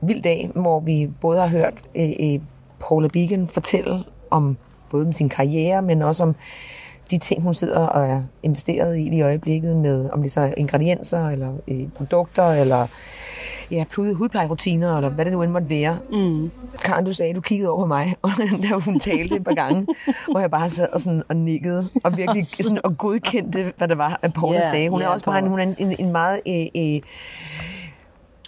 vild 0.01 0.23
dag, 0.23 0.51
hvor 0.55 0.81
vi 0.81 1.11
både 1.21 1.39
har 1.41 1.49
hørt 1.49 1.75
øh, 1.97 2.11
øh, 2.21 2.41
Paula 2.81 3.09
Begoun 3.09 3.49
fortælle 3.49 4.05
om 4.31 4.57
både 4.91 5.07
om 5.07 5.13
sin 5.13 5.29
karriere, 5.29 5.83
men 5.83 6.03
også 6.03 6.23
om 6.23 6.35
de 7.11 7.19
ting, 7.19 7.43
hun 7.43 7.55
sidder 7.55 7.87
og 7.87 8.07
er 8.07 8.23
investeret 8.43 8.97
i 8.97 9.17
i 9.17 9.23
øjeblikket, 9.23 9.77
med 9.77 10.11
om 10.11 10.23
det 10.23 10.33
så 10.33 10.41
er 10.41 10.55
ingredienser, 10.57 11.29
eller 11.29 11.53
øh, 11.69 11.89
produkter, 11.97 12.45
eller 12.45 12.87
ja, 13.71 13.85
pludede 13.91 14.15
hudplejerutiner, 14.15 14.97
eller 14.97 15.11
hvad 15.11 15.25
det 15.25 15.33
nu 15.33 15.43
end 15.43 15.53
måtte 15.53 15.69
være. 15.69 15.99
Mm. 16.13 16.51
Karen, 16.85 17.05
du 17.05 17.13
sagde, 17.13 17.35
du 17.35 17.41
kiggede 17.41 17.71
over 17.71 17.83
på 17.83 17.87
mig, 17.87 18.17
og 18.23 18.31
da 18.63 18.69
hun 18.69 19.01
talte 19.01 19.37
et 19.37 19.45
par 19.45 19.55
gange, 19.55 19.87
hvor 20.31 20.41
jeg 20.41 20.51
bare 20.51 20.71
sad 20.71 20.89
og, 20.93 21.01
sådan, 21.01 21.23
og 21.29 21.37
nikkede, 21.37 21.89
og 22.05 22.17
virkelig 22.17 22.47
sådan, 22.65 22.79
og 22.85 22.99
godkendte, 22.99 23.73
hvad 23.77 23.89
det 23.89 23.99
var, 23.99 24.19
at 24.23 24.33
Paula 24.33 24.59
Ja, 24.59 24.71
sagde. 24.71 24.89
Hun 24.89 25.01
er 25.01 25.05
ja, 25.05 25.13
også 25.13 25.25
bare 25.25 25.39
en, 25.39 25.47
hun 25.47 25.59
er 25.59 25.63
en, 25.63 25.75
en, 25.79 25.97
en 25.99 26.13
meget... 26.13 26.41
Øh, 26.49 26.67
øh, 26.77 27.01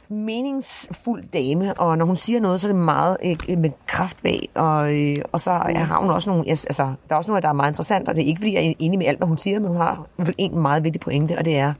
meningsfuld 0.09 1.25
dame, 1.33 1.75
og 1.75 1.99
når 1.99 2.05
hun 2.05 2.17
siger 2.17 2.41
noget, 2.41 2.61
så 2.61 2.69
er 2.69 2.73
det 2.73 2.81
meget 2.81 3.17
øh, 3.49 3.59
med 3.59 3.71
kraft 3.87 4.23
bag, 4.23 4.49
og, 4.55 4.95
øh, 4.95 5.15
og 5.33 5.41
så 5.41 5.51
har 5.51 6.01
hun 6.01 6.11
også 6.11 6.31
nogle, 6.31 6.49
altså, 6.49 6.83
der 7.09 7.15
er 7.15 7.17
også 7.17 7.31
noget, 7.31 7.43
der 7.43 7.49
er 7.49 7.53
meget 7.53 7.71
interessant, 7.71 8.09
og 8.09 8.15
det 8.15 8.23
er 8.23 8.27
ikke, 8.27 8.41
fordi 8.41 8.55
jeg 8.55 8.67
er 8.67 8.73
enig 8.79 8.99
med 8.99 9.07
alt, 9.07 9.19
hvad 9.19 9.29
hun 9.29 9.39
siger, 9.39 9.61
men 9.61 9.69
hun 9.69 9.77
har 9.77 9.93
i 9.93 10.13
hvert 10.17 10.27
fald 10.27 10.37
en 10.39 10.59
meget 10.59 10.85
vigtig 10.85 11.01
pointe, 11.01 11.39
og 11.39 11.45
det 11.45 11.59
er 11.59 11.73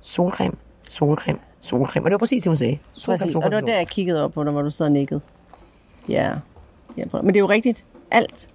solcreme, 0.00 0.54
solcreme, 0.90 1.38
solcreme, 1.60 2.06
og 2.06 2.10
det 2.10 2.12
var 2.12 2.18
præcis 2.18 2.42
det, 2.42 2.50
hun 2.50 2.56
sagde. 2.56 2.78
Solcreme, 2.94 3.18
Præcis, 3.18 3.26
og 3.26 3.32
solcreme, 3.32 3.56
det 3.56 3.62
var 3.62 3.72
der, 3.72 3.76
jeg 3.76 3.88
kiggede 3.88 4.24
op 4.24 4.32
på 4.32 4.44
dig, 4.44 4.52
hvor 4.52 4.62
du 4.62 4.70
sad 4.70 4.86
og 4.86 4.92
nikkede. 4.92 5.20
Ja. 6.08 6.32
ja 6.96 7.04
Men 7.12 7.26
det 7.26 7.36
er 7.36 7.40
jo 7.40 7.48
rigtigt. 7.48 7.84
Alt 8.10 8.48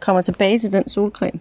kommer 0.00 0.22
tilbage 0.22 0.58
til 0.58 0.72
den 0.72 0.88
solcreme. 0.88 1.40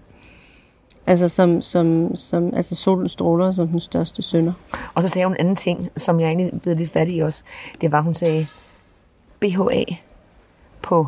Altså, 1.08 1.30
som, 1.30 1.62
som, 1.62 2.16
som, 2.16 2.54
altså 2.54 2.76
solens 2.76 3.12
stråler 3.12 3.52
som 3.52 3.68
den 3.68 3.80
største 3.80 4.22
synder. 4.22 4.54
Og 4.94 5.04
så 5.04 5.10
sagde 5.10 5.26
hun 5.26 5.34
en 5.34 5.40
anden 5.40 5.56
ting, 5.56 5.90
som 5.98 6.20
jeg 6.20 6.28
egentlig 6.28 6.62
blev 6.62 6.76
lidt 6.76 6.90
fat 6.92 7.08
i 7.12 7.20
også. 7.20 7.44
Det 7.82 7.92
var, 7.92 8.02
hun 8.02 8.14
sagde 8.14 8.48
BHA 9.40 9.84
på, 10.82 11.08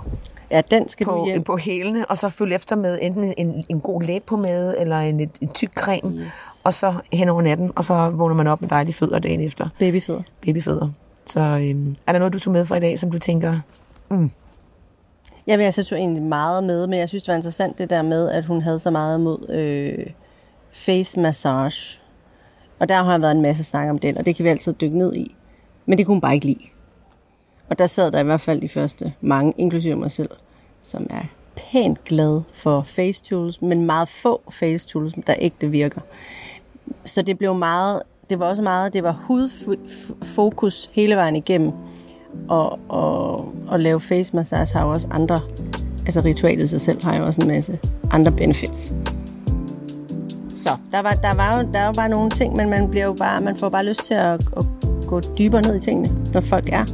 Ja, 0.51 0.62
den 0.71 0.88
skal 0.89 1.05
du 1.05 1.12
på, 1.12 1.25
hjem. 1.25 1.43
på 1.43 1.57
hælene, 1.57 2.05
og 2.05 2.17
så 2.17 2.29
følge 2.29 2.55
efter 2.55 2.75
med 2.75 2.99
enten 3.01 3.33
en, 3.38 3.65
en 3.69 3.79
god 3.79 4.01
læbepomade 4.03 4.79
eller 4.79 4.97
en, 4.99 5.19
en, 5.19 5.47
tyk 5.53 5.71
creme, 5.75 6.12
Yes. 6.19 6.27
og 6.63 6.73
så 6.73 6.93
hen 7.13 7.29
over 7.29 7.41
natten, 7.41 7.71
og 7.75 7.83
så 7.86 8.10
vågner 8.10 8.36
man 8.36 8.47
op 8.47 8.62
med 8.62 8.69
dejlige 8.69 8.93
fødder 8.95 9.19
dagen 9.19 9.41
efter. 9.41 9.69
Babyfødder. 9.79 10.21
Babyfødder. 10.45 10.89
Så 11.25 11.39
øhm, 11.39 11.95
er 12.07 12.12
der 12.12 12.19
noget, 12.19 12.33
du 12.33 12.39
tog 12.39 12.53
med 12.53 12.65
fra 12.65 12.75
i 12.75 12.79
dag, 12.79 12.99
som 12.99 13.12
du 13.12 13.19
tænker, 13.19 13.60
Jamen, 15.47 15.63
jeg 15.63 15.73
tog 15.73 15.99
egentlig 15.99 16.23
meget 16.23 16.63
med, 16.63 16.88
men 16.88 16.99
jeg 16.99 17.10
synes, 17.10 17.23
det 17.23 17.27
var 17.27 17.36
interessant 17.36 17.77
det 17.77 17.89
der 17.89 18.01
med, 18.01 18.29
at 18.29 18.45
hun 18.45 18.62
havde 18.62 18.79
så 18.79 18.91
meget 18.91 19.19
mod 19.19 19.49
øh, 19.49 20.05
face 20.71 21.19
massage. 21.19 22.01
Og 22.79 22.89
der 22.89 23.03
har 23.03 23.17
været 23.17 23.31
en 23.31 23.41
masse 23.41 23.63
snak 23.63 23.89
om 23.89 23.99
den, 23.99 24.17
og 24.17 24.25
det 24.25 24.36
kan 24.36 24.45
vi 24.45 24.49
altid 24.49 24.73
dykke 24.73 24.97
ned 24.97 25.15
i. 25.15 25.36
Men 25.86 25.97
det 25.97 26.05
kunne 26.05 26.15
hun 26.15 26.21
bare 26.21 26.33
ikke 26.33 26.45
lide. 26.45 26.65
Og 27.69 27.79
der 27.79 27.88
sad 27.88 28.12
der 28.12 28.19
i 28.19 28.23
hvert 28.23 28.41
fald 28.41 28.62
de 28.62 28.69
første 28.69 29.13
mange, 29.21 29.53
inklusive 29.57 29.95
mig 29.95 30.12
selv, 30.12 30.29
som 30.81 31.07
er 31.10 31.23
pænt 31.55 32.03
glad 32.03 32.41
for 32.51 32.81
face 32.81 33.23
tools, 33.23 33.62
men 33.62 33.86
meget 33.86 34.10
få 34.10 34.41
face 34.49 34.88
tools, 34.88 35.13
der 35.27 35.36
ægte 35.39 35.67
virker. 35.67 36.01
Så 37.05 37.21
det 37.21 37.38
blev 37.38 37.55
meget, 37.55 38.01
det 38.29 38.39
var 38.39 38.45
også 38.45 38.63
meget, 38.63 38.93
det 38.93 39.03
var 39.03 39.12
hudfokus 39.12 40.89
hele 40.93 41.15
vejen 41.15 41.36
igennem. 41.36 41.71
Og, 42.47 42.80
og, 42.89 43.54
og 43.67 43.80
lave 43.80 44.02
face 44.02 44.36
massage 44.36 44.78
har 44.78 44.86
jo 44.86 44.91
også 44.91 45.08
andre, 45.12 45.39
altså 46.06 46.21
ritualet 46.26 46.63
i 46.63 46.67
sig 46.67 46.82
selv 46.82 47.04
har 47.04 47.17
jo 47.17 47.26
også 47.26 47.41
en 47.41 47.47
masse 47.47 47.80
andre 48.12 48.32
benefits. 48.32 48.93
Så 50.56 50.69
der 50.91 51.00
var, 51.00 51.12
der 51.12 51.34
var 51.34 51.58
jo 51.58 51.67
der 51.73 51.86
var 51.86 51.93
bare 51.93 52.10
nogle 52.10 52.30
ting, 52.30 52.56
men 52.56 52.69
man, 52.69 52.89
bliver 52.89 53.06
jo 53.06 53.13
bare, 53.13 53.41
man 53.41 53.56
får 53.56 53.69
bare 53.69 53.86
lyst 53.86 54.06
til 54.06 54.13
at, 54.13 54.34
at 54.58 54.65
gå 55.08 55.19
dybere 55.19 55.62
ned 55.62 55.76
i 55.76 55.80
tingene, 55.80 56.32
når 56.34 56.41
folk 56.41 56.69
er 56.71 56.86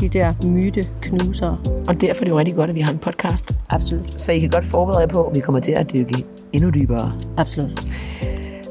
de 0.00 0.08
der 0.08 0.34
myte 0.46 0.84
knusere. 1.02 1.58
og 1.88 2.00
derfor 2.00 2.20
er 2.20 2.24
det 2.24 2.30
jo 2.30 2.38
rigtig 2.38 2.54
godt, 2.54 2.70
at 2.70 2.76
vi 2.76 2.80
har 2.80 2.92
en 2.92 2.98
podcast, 2.98 3.54
Absolut. 3.70 4.20
så 4.20 4.32
I 4.32 4.38
kan 4.38 4.50
godt 4.50 4.64
forberede 4.64 5.00
jer 5.00 5.06
på, 5.06 5.24
at 5.24 5.34
vi 5.34 5.40
kommer 5.40 5.60
til 5.60 5.72
at 5.72 5.92
dykke 5.92 6.24
endnu 6.52 6.70
dybere. 6.70 7.12
Absolut. 7.36 7.80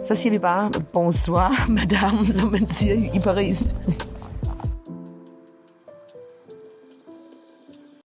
Så 0.08 0.16
siger 0.16 0.34
vi 0.34 0.40
bare 0.40 0.72
bonsoir, 0.94 1.66
madame, 1.82 2.26
som 2.26 2.52
man 2.52 2.68
siger 2.68 2.96
i 3.14 3.20
Paris. 3.20 3.76